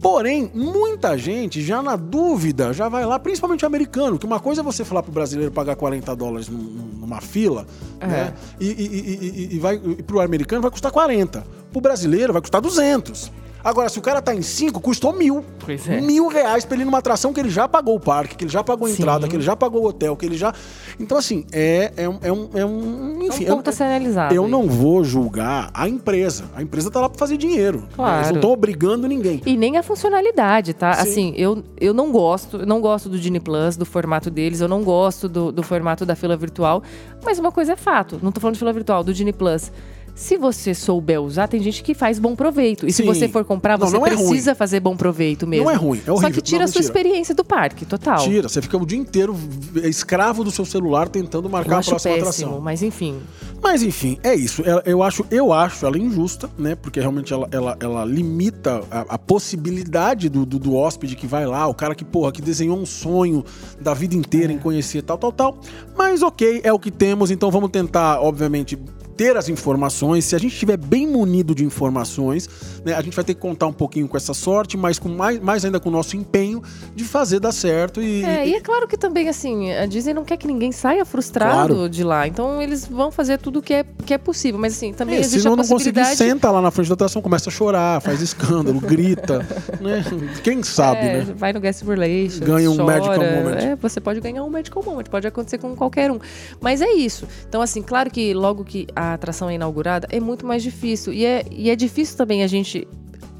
Porém, 0.00 0.50
muita 0.54 1.18
gente, 1.18 1.60
já 1.62 1.82
na 1.82 1.96
dúvida, 1.96 2.72
já 2.72 2.88
vai 2.88 3.04
lá, 3.04 3.18
principalmente 3.18 3.64
o 3.64 3.66
americano, 3.66 4.18
que 4.18 4.26
uma 4.26 4.38
coisa 4.38 4.60
é 4.60 4.64
você 4.64 4.84
falar 4.84 5.02
pro 5.02 5.10
brasileiro 5.12 5.50
pagar 5.52 5.74
40 5.76 6.14
dólares 6.14 6.48
num- 6.48 6.56
num- 6.58 6.98
numa 7.00 7.20
fila, 7.20 7.66
É. 8.00 8.06
né? 8.06 8.34
E, 8.60 8.66
e, 8.66 8.70
e, 8.70 9.48
e, 9.52 9.56
e 9.56 9.58
vai, 9.58 9.74
e 9.76 10.02
pro 10.02 10.20
americano 10.20 10.62
vai 10.62 10.70
custar 10.70 10.92
40. 10.92 11.44
Pro 11.72 11.80
brasileiro 11.80 12.32
vai 12.32 12.40
custar 12.42 12.60
200. 12.60 13.32
Agora, 13.62 13.88
se 13.88 13.98
o 13.98 14.02
cara 14.02 14.22
tá 14.22 14.34
em 14.34 14.40
5, 14.40 14.80
custou 14.80 15.12
mil. 15.12 15.44
Pois 15.64 15.88
é. 15.88 16.00
Mil 16.00 16.28
reais 16.28 16.64
pra 16.64 16.74
ele 16.76 16.82
ir 16.82 16.86
numa 16.86 16.98
atração 16.98 17.32
que 17.32 17.40
ele 17.40 17.50
já 17.50 17.68
pagou 17.68 17.96
o 17.96 18.00
parque, 18.00 18.36
que 18.36 18.44
ele 18.44 18.50
já 18.50 18.62
pagou 18.62 18.86
a 18.86 18.90
Sim. 18.90 19.02
entrada, 19.02 19.26
que 19.28 19.34
ele 19.36 19.42
já 19.42 19.56
pagou 19.56 19.82
o 19.82 19.86
hotel, 19.88 20.16
que 20.16 20.24
ele 20.24 20.36
já. 20.36 20.54
Então, 20.98 21.18
assim, 21.18 21.44
é, 21.52 21.92
é, 21.96 22.08
um, 22.08 22.18
é 22.22 22.32
um. 22.32 22.48
É 22.54 22.64
um 22.64 23.18
enfim, 23.22 23.44
É 23.44 23.52
um 23.52 23.56
ponto 23.56 23.70
eu- 23.70 23.86
analisado 23.86 24.34
Eu 24.34 24.48
não 24.48 24.66
vou 24.68 25.02
julgar 25.04 25.70
a 25.74 25.88
empresa. 25.88 26.44
A 26.54 26.62
empresa 26.62 26.90
tá 26.90 27.00
lá 27.00 27.08
pra 27.08 27.18
fazer 27.18 27.36
dinheiro. 27.36 27.88
Claro. 27.94 28.18
Eles 28.18 28.28
não 28.30 28.36
estão 28.36 28.50
obrigando 28.52 29.06
ninguém. 29.08 29.42
E 29.44 29.56
nem 29.56 29.76
a 29.76 29.82
funcionalidade, 29.82 30.72
tá? 30.74 30.92
Sim. 30.94 31.00
Assim, 31.02 31.34
eu, 31.36 31.62
eu 31.80 31.92
não 31.92 32.10
gosto, 32.12 32.58
eu 32.58 32.66
não 32.66 32.80
gosto 32.80 33.08
do 33.08 33.18
Genie 33.18 33.40
Plus, 33.40 33.76
do 33.76 33.84
formato 33.84 34.30
deles, 34.30 34.60
eu 34.60 34.68
não 34.68 34.82
gosto 34.82 35.28
do, 35.28 35.50
do 35.52 35.62
formato 35.62 36.06
da 36.06 36.14
fila 36.14 36.36
virtual, 36.36 36.82
mas 37.24 37.38
uma 37.38 37.50
coisa 37.52 37.72
é 37.72 37.76
fato, 37.76 38.18
não 38.22 38.30
tô 38.32 38.40
falando 38.40 38.54
de 38.54 38.58
fila 38.60 38.72
virtual, 38.72 39.02
do 39.04 39.12
Genie 39.12 39.32
Plus. 39.32 39.70
Se 40.18 40.36
você 40.36 40.74
souber 40.74 41.22
usar, 41.22 41.46
tem 41.46 41.62
gente 41.62 41.80
que 41.80 41.94
faz 41.94 42.18
bom 42.18 42.34
proveito. 42.34 42.84
E 42.88 42.92
se 42.92 43.02
Sim. 43.02 43.06
você 43.06 43.28
for 43.28 43.44
comprar, 43.44 43.78
Não, 43.78 43.86
você 43.86 43.96
não 43.96 44.04
é 44.04 44.10
precisa 44.10 44.52
fazer 44.52 44.80
bom 44.80 44.96
proveito 44.96 45.46
mesmo. 45.46 45.66
Não 45.66 45.70
é 45.70 45.76
ruim, 45.76 45.98
é 45.98 46.06
Só 46.06 46.12
horrível. 46.14 46.32
que 46.34 46.40
tira 46.42 46.58
Não, 46.58 46.64
a 46.64 46.68
sua 46.68 46.80
experiência 46.80 47.36
do 47.36 47.44
parque, 47.44 47.86
total. 47.86 48.18
Tira, 48.18 48.48
você 48.48 48.60
fica 48.60 48.76
o 48.76 48.84
dia 48.84 48.98
inteiro 48.98 49.36
escravo 49.84 50.42
do 50.42 50.50
seu 50.50 50.64
celular 50.64 51.08
tentando 51.08 51.46
Eu 51.46 51.52
marcar 51.52 51.76
a 51.76 51.78
acho 51.78 51.90
próxima 51.90 52.14
péssimo, 52.16 52.46
atração. 52.48 52.60
mas 52.60 52.82
enfim. 52.82 53.20
Mas 53.62 53.82
enfim, 53.84 54.18
é 54.24 54.34
isso. 54.34 54.62
Eu 54.84 55.04
acho, 55.04 55.24
eu 55.30 55.52
acho 55.52 55.86
ela 55.86 55.96
injusta, 55.96 56.50
né? 56.58 56.74
Porque 56.74 56.98
realmente 56.98 57.32
ela, 57.32 57.48
ela, 57.52 57.76
ela 57.78 58.04
limita 58.04 58.82
a, 58.90 59.00
a 59.10 59.18
possibilidade 59.18 60.28
do, 60.28 60.44
do, 60.44 60.58
do 60.58 60.74
hóspede 60.74 61.14
que 61.14 61.28
vai 61.28 61.46
lá, 61.46 61.66
o 61.68 61.74
cara 61.74 61.94
que, 61.94 62.04
porra, 62.04 62.32
que 62.32 62.42
desenhou 62.42 62.76
um 62.76 62.86
sonho 62.86 63.44
da 63.80 63.94
vida 63.94 64.16
inteira 64.16 64.52
É. 64.52 64.56
em 64.56 64.58
conhecer 64.58 65.02
tal, 65.02 65.16
tal, 65.16 65.30
tal. 65.32 65.58
Mas 65.96 66.22
ok, 66.22 66.60
é 66.64 66.72
o 66.72 66.78
que 66.78 66.90
temos, 66.90 67.30
então 67.30 67.50
vamos 67.52 67.70
tentar, 67.70 68.20
obviamente. 68.20 68.76
Ter 69.18 69.36
as 69.36 69.48
informações, 69.48 70.24
se 70.24 70.36
a 70.36 70.38
gente 70.38 70.52
estiver 70.52 70.76
bem 70.76 71.04
munido 71.06 71.52
de 71.54 71.64
informações, 71.64 72.48
né, 72.84 72.94
a 72.94 73.02
gente 73.02 73.16
vai 73.16 73.24
ter 73.24 73.34
que 73.34 73.40
contar 73.40 73.66
um 73.66 73.72
pouquinho 73.72 74.06
com 74.06 74.16
essa 74.16 74.32
sorte, 74.32 74.76
mas 74.76 74.96
com 74.98 75.08
mais, 75.08 75.40
mais 75.40 75.64
ainda 75.64 75.80
com 75.80 75.88
o 75.88 75.92
nosso 75.92 76.16
empenho 76.16 76.62
de 76.94 77.02
fazer 77.02 77.40
dar 77.40 77.50
certo 77.50 78.00
e, 78.00 78.24
É, 78.24 78.46
e- 78.46 78.50
e 78.52 78.54
é 78.54 78.60
claro 78.60 78.86
que 78.86 78.96
também, 78.96 79.28
assim, 79.28 79.72
a 79.72 79.86
Disney 79.86 80.14
não 80.14 80.24
quer 80.24 80.36
que 80.36 80.46
ninguém 80.46 80.70
saia 80.70 81.04
frustrado 81.04 81.74
Claro. 81.74 81.88
de 81.88 82.04
lá. 82.04 82.28
Então, 82.28 82.62
eles 82.62 82.86
vão 82.86 83.10
fazer 83.10 83.38
tudo 83.38 83.58
o 83.58 83.62
que 83.62 83.74
é, 83.74 83.84
que 84.06 84.14
é 84.14 84.18
possível. 84.18 84.60
Mas, 84.60 84.74
assim, 84.74 84.92
também 84.92 85.16
É, 85.16 85.18
existe 85.20 85.40
se 85.40 85.44
não, 85.46 85.54
a 85.54 85.56
não 85.56 85.64
conseguir, 85.64 85.98
possibilidade... 86.00 86.16
senta 86.16 86.50
lá 86.52 86.62
na 86.62 86.70
frente 86.70 86.86
da 86.86 86.94
atração, 86.94 87.20
começa 87.20 87.50
a 87.50 87.52
chorar, 87.52 88.00
faz 88.00 88.22
escândalo, 88.22 88.78
grita, 88.80 89.38
né? 89.80 90.04
Quem 90.44 90.62
sabe, 90.62 91.00
É, 91.00 91.24
né? 91.24 91.34
Vai 91.36 91.52
no 91.52 91.58
Guest 91.60 91.82
Relations, 91.82 92.38
Ganha 92.38 92.70
um 92.70 92.76
chora. 92.76 93.00
Magical 93.00 93.18
Moment. 93.32 93.56
É, 93.64 93.74
você 93.74 94.00
pode 94.00 94.20
ganhar 94.20 94.44
um 94.44 94.48
Magical 94.50 94.80
Moment, 94.84 95.04
pode 95.10 95.26
acontecer 95.26 95.58
com 95.58 95.74
qualquer 95.74 96.08
um. 96.12 96.20
Mas 96.60 96.80
é 96.80 96.92
isso. 96.92 97.26
Então, 97.48 97.60
assim, 97.60 97.82
claro 97.82 98.08
que 98.10 98.32
logo 98.32 98.64
que 98.64 98.86
a 98.94 99.07
atração 99.14 99.48
é 99.50 99.54
inaugurada, 99.54 100.08
é 100.10 100.20
muito 100.20 100.46
mais 100.46 100.62
difícil. 100.62 101.12
E 101.12 101.24
é, 101.24 101.44
e 101.50 101.70
é 101.70 101.76
difícil 101.76 102.16
também 102.16 102.42
a 102.42 102.46
gente 102.46 102.86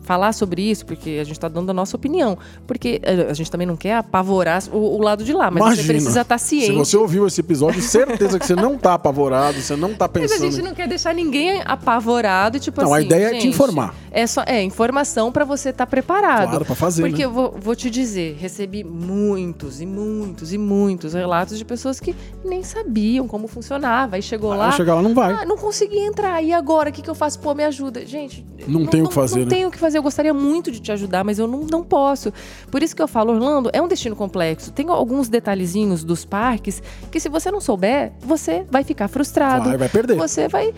falar 0.08 0.32
sobre 0.32 0.62
isso, 0.62 0.86
porque 0.86 1.18
a 1.20 1.24
gente 1.24 1.38
tá 1.38 1.48
dando 1.48 1.68
a 1.68 1.74
nossa 1.74 1.94
opinião. 1.94 2.38
Porque 2.66 2.98
eh, 3.02 3.26
a 3.28 3.34
gente 3.34 3.50
também 3.50 3.66
não 3.66 3.76
quer 3.76 3.96
apavorar 3.96 4.62
o, 4.72 4.96
o 4.96 5.02
lado 5.02 5.22
de 5.22 5.34
lá, 5.34 5.50
mas 5.50 5.60
Imagina, 5.60 5.82
você 5.82 5.92
precisa 5.92 6.20
estar 6.22 6.38
Se 6.38 6.60
ciente. 6.60 6.72
você 6.72 6.96
ouviu 6.96 7.26
esse 7.26 7.42
episódio, 7.42 7.82
certeza 7.82 8.38
que 8.38 8.46
você 8.46 8.54
não 8.56 8.78
tá 8.78 8.94
apavorado, 8.94 9.60
você 9.60 9.76
não 9.76 9.92
tá 9.92 10.08
Mas 10.14 10.32
a 10.32 10.34
pensando. 10.34 10.50
gente 10.50 10.64
não 10.64 10.74
quer 10.74 10.88
deixar 10.88 11.12
ninguém 11.14 11.60
apavorado, 11.62 12.56
e, 12.56 12.60
tipo 12.60 12.80
Não, 12.80 12.94
a 12.94 12.96
assim. 12.96 13.06
ideia 13.06 13.26
é 13.26 13.28
te 13.34 13.34
gente, 13.42 13.48
informar. 13.48 13.94
É 14.10 14.26
só 14.26 14.42
é 14.46 14.62
informação 14.62 15.30
pra 15.30 15.44
você 15.44 15.68
estar 15.68 15.86
preparado. 15.86 16.48
Claro, 16.48 16.64
pra 16.64 16.74
fazer, 16.74 17.02
Porque 17.02 17.18
né? 17.18 17.24
eu 17.26 17.30
vou, 17.30 17.54
vou 17.60 17.76
te 17.76 17.90
dizer, 17.90 18.36
recebi 18.40 18.82
muitos 18.82 19.80
e 19.82 19.84
muitos 19.86 20.54
e 20.54 20.58
muitos 20.58 21.12
relatos 21.12 21.58
de 21.58 21.64
pessoas 21.66 22.00
que 22.00 22.16
nem 22.42 22.62
sabiam 22.62 23.28
como 23.28 23.46
funcionava. 23.46 24.16
Aí 24.16 24.22
chegou 24.22 24.54
lá. 24.54 24.72
Chegar 24.72 24.94
lá, 24.94 25.02
não 25.02 25.14
vai. 25.14 25.34
Ah, 25.34 25.44
não 25.44 25.58
consegui 25.58 25.98
entrar. 25.98 26.42
E 26.42 26.52
agora? 26.52 26.88
O 26.88 26.92
que, 26.92 27.02
que 27.02 27.10
eu 27.10 27.14
faço? 27.14 27.38
Pô, 27.40 27.54
me 27.54 27.64
ajuda. 27.64 28.06
Gente. 28.06 28.46
Não 28.66 28.86
tem 28.86 29.02
o 29.02 29.08
que 29.08 29.14
fazer, 29.14 29.40
Não 29.40 29.44
né? 29.44 29.50
tenho 29.50 29.68
o 29.68 29.70
que 29.70 29.78
fazer. 29.78 29.97
Eu 29.98 30.02
gostaria 30.02 30.32
muito 30.32 30.70
de 30.70 30.80
te 30.80 30.92
ajudar, 30.92 31.24
mas 31.24 31.38
eu 31.38 31.46
não, 31.48 31.60
não 31.70 31.82
posso. 31.82 32.32
Por 32.70 32.82
isso 32.82 32.94
que 32.94 33.02
eu 33.02 33.08
falo, 33.08 33.32
Orlando 33.32 33.68
é 33.72 33.82
um 33.82 33.88
destino 33.88 34.14
complexo. 34.14 34.70
Tem 34.72 34.88
alguns 34.88 35.28
detalhezinhos 35.28 36.04
dos 36.04 36.24
parques 36.24 36.80
que, 37.10 37.18
se 37.18 37.28
você 37.28 37.50
não 37.50 37.60
souber, 37.60 38.12
você 38.20 38.64
vai 38.70 38.84
ficar 38.84 39.08
frustrado. 39.08 39.68
Vai, 39.68 39.76
vai 39.76 39.88
perder. 39.88 40.16
Você 40.16 40.48
vai. 40.48 40.72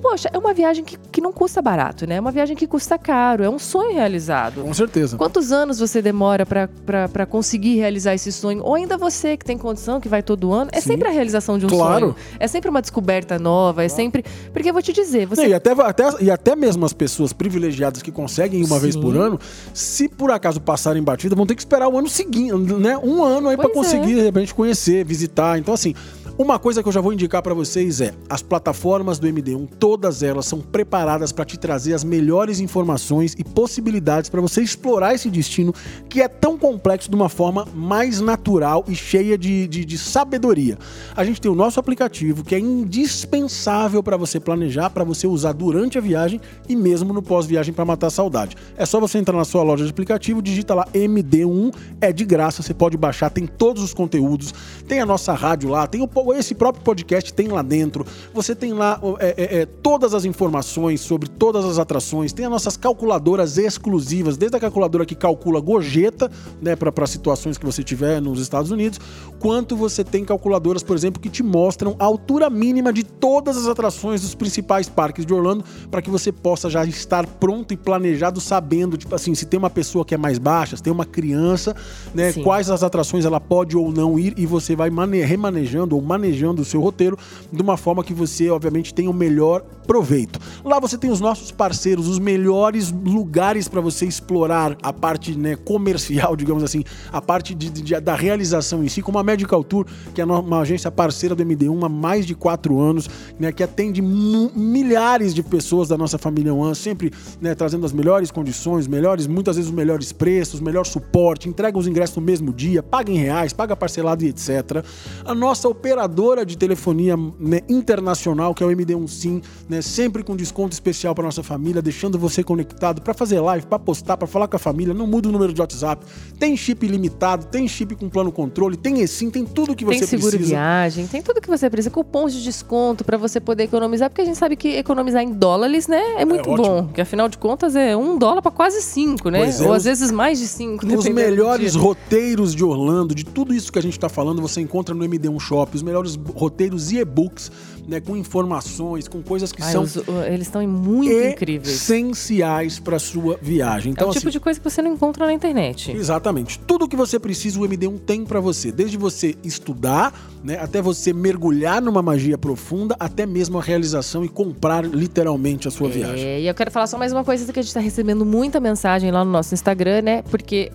Poxa, 0.00 0.30
é 0.32 0.38
uma 0.38 0.54
viagem 0.54 0.84
que, 0.84 0.96
que 1.10 1.20
não 1.20 1.32
custa 1.32 1.60
barato, 1.60 2.06
né? 2.06 2.16
É 2.16 2.20
uma 2.20 2.30
viagem 2.30 2.56
que 2.56 2.66
custa 2.66 2.96
caro. 2.98 3.42
É 3.42 3.50
um 3.50 3.58
sonho 3.58 3.92
realizado. 3.94 4.62
Com 4.62 4.72
certeza. 4.74 5.16
Quantos 5.16 5.50
anos 5.50 5.78
você 5.80 6.00
demora 6.00 6.46
pra 6.46 7.26
conseguir 7.26 7.76
realizar 7.76 8.14
esse 8.14 8.30
sonho? 8.30 8.62
Ou 8.64 8.74
ainda 8.74 8.96
você 8.96 9.36
que 9.36 9.44
tem 9.44 9.58
condição, 9.58 10.00
que 10.00 10.08
vai 10.08 10.22
todo 10.22 10.52
ano, 10.52 10.70
é 10.72 10.80
Sim. 10.80 10.90
sempre 10.90 11.08
a 11.08 11.10
realização 11.10 11.58
de 11.58 11.66
um 11.66 11.68
Claro. 11.68 12.00
sonho. 12.00 12.16
É 12.38 12.46
sempre 12.46 12.70
uma 12.70 12.80
descoberta 12.80 13.38
nova, 13.38 13.82
é 13.84 13.88
sempre. 13.88 14.24
Porque 14.52 14.68
eu 14.70 14.72
vou 14.72 14.82
te 14.82 14.92
dizer, 14.92 15.26
você. 15.26 15.42
Não, 15.42 15.48
E 15.48 15.54
até, 15.54 15.72
até, 15.72 16.04
e 16.22 16.30
até 16.30 16.54
mesmo 16.54 16.84
as 16.84 16.92
pessoas 16.92 17.32
privilegiadas 17.32 18.02
que 18.02 18.12
conseguem 18.12 18.51
uma 18.64 18.78
vez 18.78 18.94
Sim. 18.94 19.00
por 19.00 19.16
ano, 19.16 19.38
se 19.72 20.08
por 20.08 20.30
acaso 20.30 20.60
passarem 20.60 21.02
batida, 21.02 21.34
vão 21.34 21.46
ter 21.46 21.54
que 21.54 21.62
esperar 21.62 21.88
o 21.88 21.98
ano 21.98 22.08
seguinte, 22.08 22.52
né? 22.74 22.98
Um 22.98 23.22
ano 23.22 23.48
aí 23.48 23.56
pra 23.56 23.68
Pois 23.68 23.92
é. 23.92 23.96
conseguir, 23.96 24.14
de 24.14 24.22
repente, 24.22 24.54
conhecer, 24.54 25.04
visitar. 25.04 25.58
Então, 25.58 25.72
assim, 25.72 25.94
uma 26.38 26.58
coisa 26.58 26.82
que 26.82 26.88
eu 26.88 26.92
já 26.92 27.00
vou 27.00 27.12
indicar 27.12 27.42
pra 27.42 27.54
vocês 27.54 28.00
é: 28.00 28.14
as 28.28 28.42
plataformas 28.42 29.18
do 29.18 29.26
MD1, 29.26 29.68
todas 29.78 30.22
elas 30.22 30.46
são 30.46 30.60
preparadas 30.60 31.32
pra 31.32 31.44
te 31.44 31.58
trazer 31.58 31.94
as 31.94 32.02
melhores 32.02 32.60
informações 32.60 33.34
e 33.38 33.44
possibilidades 33.44 34.30
pra 34.30 34.40
você 34.40 34.62
explorar 34.62 35.14
esse 35.14 35.28
destino 35.28 35.74
que 36.08 36.22
é 36.22 36.28
tão 36.28 36.56
complexo 36.58 37.10
de 37.10 37.16
uma 37.16 37.28
forma 37.28 37.66
mais 37.74 38.20
natural 38.20 38.84
e 38.88 38.94
cheia 38.94 39.36
de, 39.36 39.66
de, 39.68 39.84
de 39.84 39.98
sabedoria. 39.98 40.78
A 41.14 41.24
gente 41.24 41.40
tem 41.40 41.50
o 41.50 41.54
nosso 41.54 41.78
aplicativo 41.78 42.44
que 42.44 42.54
é 42.54 42.58
indispensável 42.58 44.02
pra 44.02 44.16
você 44.16 44.40
planejar, 44.40 44.90
pra 44.90 45.04
você 45.04 45.26
usar 45.26 45.52
durante 45.52 45.98
a 45.98 46.00
viagem 46.00 46.40
e 46.68 46.74
mesmo 46.74 47.12
no 47.12 47.22
pós-viagem 47.22 47.74
pra 47.74 47.84
matar 47.84 48.06
a 48.06 48.10
saudade. 48.10 48.56
É 48.76 48.86
só 48.86 48.98
você 48.98 49.18
entrar 49.18 49.36
na 49.36 49.44
sua 49.44 49.62
loja 49.62 49.84
de 49.84 49.90
aplicativo, 49.90 50.40
digita 50.40 50.74
lá 50.74 50.86
MD1, 50.94 51.74
é 52.00 52.12
de 52.12 52.24
graça, 52.24 52.62
você 52.62 52.72
pode 52.72 52.96
baixar, 52.96 53.30
tem 53.30 53.46
todos 53.46 53.82
os 53.82 53.92
conteúdos, 53.92 54.54
tem 54.88 55.00
a 55.00 55.06
nossa 55.06 55.32
rádio 55.32 55.68
lá, 55.68 55.86
tem 55.86 56.00
o 56.00 56.08
esse 56.34 56.54
próprio 56.54 56.84
podcast 56.84 57.32
tem 57.32 57.48
lá 57.48 57.62
dentro. 57.62 58.06
Você 58.34 58.54
tem 58.54 58.72
lá 58.72 59.00
é, 59.18 59.34
é, 59.36 59.60
é, 59.60 59.66
todas 59.66 60.14
as 60.14 60.24
informações 60.24 61.00
sobre 61.00 61.28
todas 61.28 61.64
as 61.64 61.78
atrações. 61.78 62.32
Tem 62.32 62.44
as 62.44 62.50
nossas 62.50 62.76
calculadoras 62.76 63.58
exclusivas, 63.58 64.36
desde 64.36 64.56
a 64.56 64.60
calculadora 64.60 65.06
que 65.06 65.14
calcula 65.14 65.60
gorjeta, 65.60 66.30
né, 66.60 66.76
para 66.76 67.06
situações 67.06 67.58
que 67.58 67.64
você 67.64 67.82
tiver 67.82 68.20
nos 68.20 68.40
Estados 68.40 68.70
Unidos, 68.70 69.00
quanto 69.38 69.76
você 69.76 70.04
tem 70.04 70.24
calculadoras, 70.24 70.82
por 70.82 70.96
exemplo, 70.96 71.20
que 71.20 71.28
te 71.28 71.42
mostram 71.42 71.96
a 71.98 72.04
altura 72.04 72.50
mínima 72.50 72.92
de 72.92 73.02
todas 73.02 73.56
as 73.56 73.66
atrações 73.66 74.20
dos 74.20 74.34
principais 74.34 74.88
parques 74.88 75.24
de 75.24 75.32
Orlando, 75.32 75.64
para 75.90 76.02
que 76.02 76.10
você 76.10 76.30
possa 76.30 76.68
já 76.68 76.84
estar 76.84 77.26
pronto 77.26 77.72
e 77.72 77.76
planejado, 77.76 78.40
sabendo, 78.40 78.96
tipo 78.96 79.14
assim, 79.14 79.34
se 79.34 79.46
tem 79.46 79.58
uma 79.58 79.70
pessoa 79.70 80.04
que 80.04 80.14
é 80.14 80.18
mais 80.18 80.38
baixa, 80.38 80.76
se 80.76 80.82
tem 80.82 80.92
uma 80.92 81.04
criança, 81.04 81.74
né, 82.14 82.32
quais 82.32 82.70
as 82.70 82.82
atrações 82.82 83.24
ela 83.24 83.40
pode 83.40 83.76
ou 83.76 83.90
não 83.90 84.18
ir, 84.18 84.34
e 84.36 84.46
você 84.46 84.76
vai 84.76 84.90
remanejando 85.24 85.96
ou 85.96 86.02
manejando 86.12 86.60
o 86.60 86.64
seu 86.64 86.80
roteiro 86.80 87.16
de 87.50 87.62
uma 87.62 87.76
forma 87.78 88.04
que 88.04 88.12
você, 88.12 88.50
obviamente, 88.50 88.92
tenha 88.92 89.10
o 89.10 89.14
melhor 89.14 89.62
proveito. 89.86 90.38
Lá 90.64 90.78
você 90.78 90.98
tem 90.98 91.10
os 91.10 91.20
nossos 91.20 91.50
parceiros, 91.50 92.06
os 92.06 92.18
melhores 92.18 92.92
lugares 92.92 93.66
para 93.66 93.80
você 93.80 94.04
explorar 94.04 94.76
a 94.82 94.92
parte 94.92 95.36
né, 95.36 95.56
comercial, 95.56 96.36
digamos 96.36 96.62
assim, 96.62 96.84
a 97.10 97.20
parte 97.20 97.54
de, 97.54 97.70
de, 97.70 98.00
da 98.00 98.14
realização 98.14 98.84
em 98.84 98.88
si, 98.88 99.00
como 99.00 99.18
a 99.18 99.22
Medical 99.22 99.64
Tour, 99.64 99.86
que 100.14 100.20
é 100.20 100.24
uma 100.24 100.60
agência 100.60 100.90
parceira 100.90 101.34
do 101.34 101.44
MD1 101.44 101.84
há 101.84 101.88
mais 101.88 102.26
de 102.26 102.34
quatro 102.34 102.78
anos, 102.78 103.08
né, 103.38 103.50
que 103.50 103.62
atende 103.62 104.02
milhares 104.02 105.34
de 105.34 105.42
pessoas 105.42 105.88
da 105.88 105.96
nossa 105.96 106.18
família 106.18 106.52
One, 106.52 106.74
sempre 106.74 107.10
né, 107.40 107.54
trazendo 107.54 107.86
as 107.86 107.92
melhores 107.92 108.30
condições, 108.30 108.86
melhores, 108.86 109.26
muitas 109.26 109.56
vezes 109.56 109.70
os 109.70 109.76
melhores 109.76 110.12
preços, 110.12 110.60
melhor 110.60 110.84
suporte, 110.84 111.48
entrega 111.48 111.78
os 111.78 111.86
ingressos 111.86 112.16
no 112.16 112.22
mesmo 112.22 112.52
dia, 112.52 112.82
paga 112.82 113.10
em 113.10 113.16
reais, 113.16 113.52
paga 113.52 113.74
parcelado 113.74 114.24
e 114.24 114.28
etc. 114.28 114.84
A 115.24 115.34
nossa 115.34 115.68
operadora 116.02 116.44
de 116.44 116.56
telefonia 116.56 117.16
né, 117.38 117.60
internacional, 117.68 118.54
que 118.54 118.62
é 118.62 118.66
o 118.66 118.70
MD1 118.70 119.08
Sim, 119.08 119.42
né, 119.68 119.80
sempre 119.80 120.22
com 120.22 120.34
desconto 120.34 120.72
especial 120.72 121.14
para 121.14 121.24
nossa 121.24 121.42
família, 121.42 121.80
deixando 121.80 122.18
você 122.18 122.42
conectado 122.42 123.00
para 123.00 123.14
fazer 123.14 123.40
live, 123.40 123.66
para 123.66 123.78
postar, 123.78 124.16
para 124.16 124.26
falar 124.26 124.48
com 124.48 124.56
a 124.56 124.58
família. 124.58 124.92
Não 124.92 125.06
muda 125.06 125.28
o 125.28 125.32
número 125.32 125.52
de 125.52 125.60
WhatsApp. 125.60 126.04
Tem 126.38 126.56
chip 126.56 126.86
limitado, 126.86 127.46
tem 127.46 127.68
chip 127.68 127.94
com 127.94 128.08
plano 128.08 128.32
controle, 128.32 128.76
tem 128.76 129.00
eSIM, 129.00 129.30
tem 129.30 129.44
tudo 129.44 129.76
que 129.76 129.84
você 129.84 129.98
precisa. 129.98 130.10
Tem 130.10 130.18
seguro 130.18 130.36
precisa. 130.36 130.56
viagem, 130.56 131.06
tem 131.06 131.22
tudo 131.22 131.40
que 131.40 131.48
você 131.48 131.70
precisa. 131.70 131.90
Cupons 131.90 132.32
de 132.32 132.42
desconto 132.42 133.04
para 133.04 133.16
você 133.16 133.38
poder 133.40 133.64
economizar, 133.64 134.10
porque 134.10 134.22
a 134.22 134.24
gente 134.24 134.38
sabe 134.38 134.56
que 134.56 134.76
economizar 134.76 135.22
em 135.22 135.32
dólares, 135.32 135.86
né, 135.86 136.02
é 136.16 136.24
muito 136.24 136.50
é 136.50 136.56
bom. 136.56 136.84
Porque 136.84 137.00
afinal 137.00 137.28
de 137.28 137.38
contas 137.38 137.76
é 137.76 137.96
um 137.96 138.18
dólar 138.18 138.42
para 138.42 138.50
quase 138.50 138.82
cinco, 138.82 139.30
né? 139.30 139.50
É, 139.50 139.62
Ou 139.62 139.72
às 139.72 139.84
vezes 139.84 140.10
mais 140.10 140.38
de 140.38 140.48
cinco. 140.48 140.86
Os 140.86 141.08
melhores 141.08 141.74
roteiros 141.74 142.54
de 142.54 142.64
Orlando, 142.64 143.14
de 143.14 143.24
tudo 143.24 143.54
isso 143.54 143.72
que 143.72 143.78
a 143.78 143.82
gente 143.82 143.94
está 143.94 144.08
falando, 144.08 144.42
você 144.42 144.60
encontra 144.60 144.94
no 144.94 145.04
MD1 145.04 145.40
Shop. 145.40 145.76
Os 145.76 145.82
melhores 145.92 146.16
roteiros 146.16 146.90
e 146.90 146.98
e-books 146.98 147.50
né, 147.86 148.00
com 148.00 148.16
informações, 148.16 149.08
com 149.08 149.22
coisas 149.22 149.52
que 149.52 149.62
Ai, 149.62 149.72
são. 149.72 149.82
Os, 149.82 149.96
eles 150.26 150.46
estão 150.46 150.66
muito 150.66 151.12
incríveis. 151.12 151.74
Essenciais 151.74 152.78
para 152.78 152.98
sua 152.98 153.38
viagem. 153.40 153.92
Então, 153.92 154.08
é 154.08 154.10
o 154.10 154.12
tipo 154.12 154.28
assim, 154.28 154.32
de 154.32 154.40
coisa 154.40 154.60
que 154.60 154.68
você 154.68 154.80
não 154.80 154.92
encontra 154.92 155.26
na 155.26 155.32
internet. 155.32 155.90
Exatamente. 155.90 156.58
Tudo 156.60 156.88
que 156.88 156.96
você 156.96 157.18
precisa, 157.18 157.60
o 157.60 157.68
MD1 157.68 157.98
tem 158.00 158.24
para 158.24 158.40
você. 158.40 158.70
Desde 158.70 158.96
você 158.96 159.34
estudar, 159.42 160.14
né, 160.42 160.58
até 160.60 160.80
você 160.80 161.12
mergulhar 161.12 161.82
numa 161.82 162.02
magia 162.02 162.38
profunda, 162.38 162.96
até 162.98 163.26
mesmo 163.26 163.58
a 163.58 163.62
realização 163.62 164.24
e 164.24 164.28
comprar 164.28 164.84
literalmente 164.84 165.66
a 165.66 165.70
sua 165.70 165.88
é, 165.88 165.90
viagem. 165.90 166.40
E 166.40 166.46
eu 166.46 166.54
quero 166.54 166.70
falar 166.70 166.86
só 166.86 166.96
mais 166.96 167.12
uma 167.12 167.24
coisa 167.24 167.52
que 167.52 167.58
a 167.58 167.62
gente 167.62 167.70
está 167.70 167.80
recebendo 167.80 168.24
muita 168.24 168.60
mensagem 168.60 169.10
lá 169.10 169.24
no 169.24 169.30
nosso 169.30 169.54
Instagram, 169.54 170.02
né? 170.02 170.22
Porque 170.22 170.70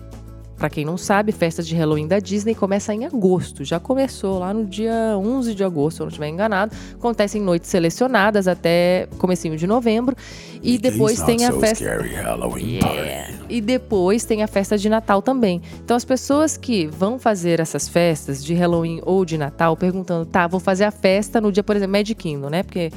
para 0.58 0.68
quem 0.68 0.84
não 0.84 0.98
sabe, 0.98 1.30
festa 1.30 1.62
de 1.62 1.74
Halloween 1.74 2.08
da 2.08 2.18
Disney 2.18 2.54
começa 2.54 2.92
em 2.92 3.06
agosto. 3.06 3.64
Já 3.64 3.78
começou 3.78 4.40
lá 4.40 4.52
no 4.52 4.66
dia 4.66 5.16
11 5.16 5.54
de 5.54 5.62
agosto, 5.62 5.96
se 5.96 6.02
eu 6.02 6.04
não 6.04 6.08
estiver 6.08 6.28
enganado. 6.28 6.74
Acontecem 6.94 7.40
noites 7.40 7.70
selecionadas 7.70 8.48
até 8.48 9.08
comecinho 9.18 9.56
de 9.56 9.66
novembro. 9.66 10.16
E 10.60 10.76
depois 10.76 11.22
tem 11.22 11.46
a 11.46 11.52
festa. 11.52 11.84
Yeah. 11.84 13.34
E 13.48 13.60
depois 13.60 14.24
tem 14.24 14.42
a 14.42 14.48
festa 14.48 14.76
de 14.76 14.88
Natal 14.88 15.22
também. 15.22 15.62
Então 15.84 15.96
as 15.96 16.04
pessoas 16.04 16.56
que 16.56 16.88
vão 16.88 17.18
fazer 17.18 17.60
essas 17.60 17.88
festas 17.88 18.44
de 18.44 18.52
Halloween 18.54 19.00
ou 19.04 19.24
de 19.24 19.38
Natal, 19.38 19.76
perguntando, 19.76 20.26
tá, 20.26 20.48
vou 20.48 20.58
fazer 20.58 20.84
a 20.84 20.90
festa 20.90 21.40
no 21.40 21.52
dia, 21.52 21.62
por 21.62 21.76
exemplo, 21.76 21.92
Magic 21.92 22.16
Kingdom, 22.16 22.50
né? 22.50 22.64
Porque 22.64 22.90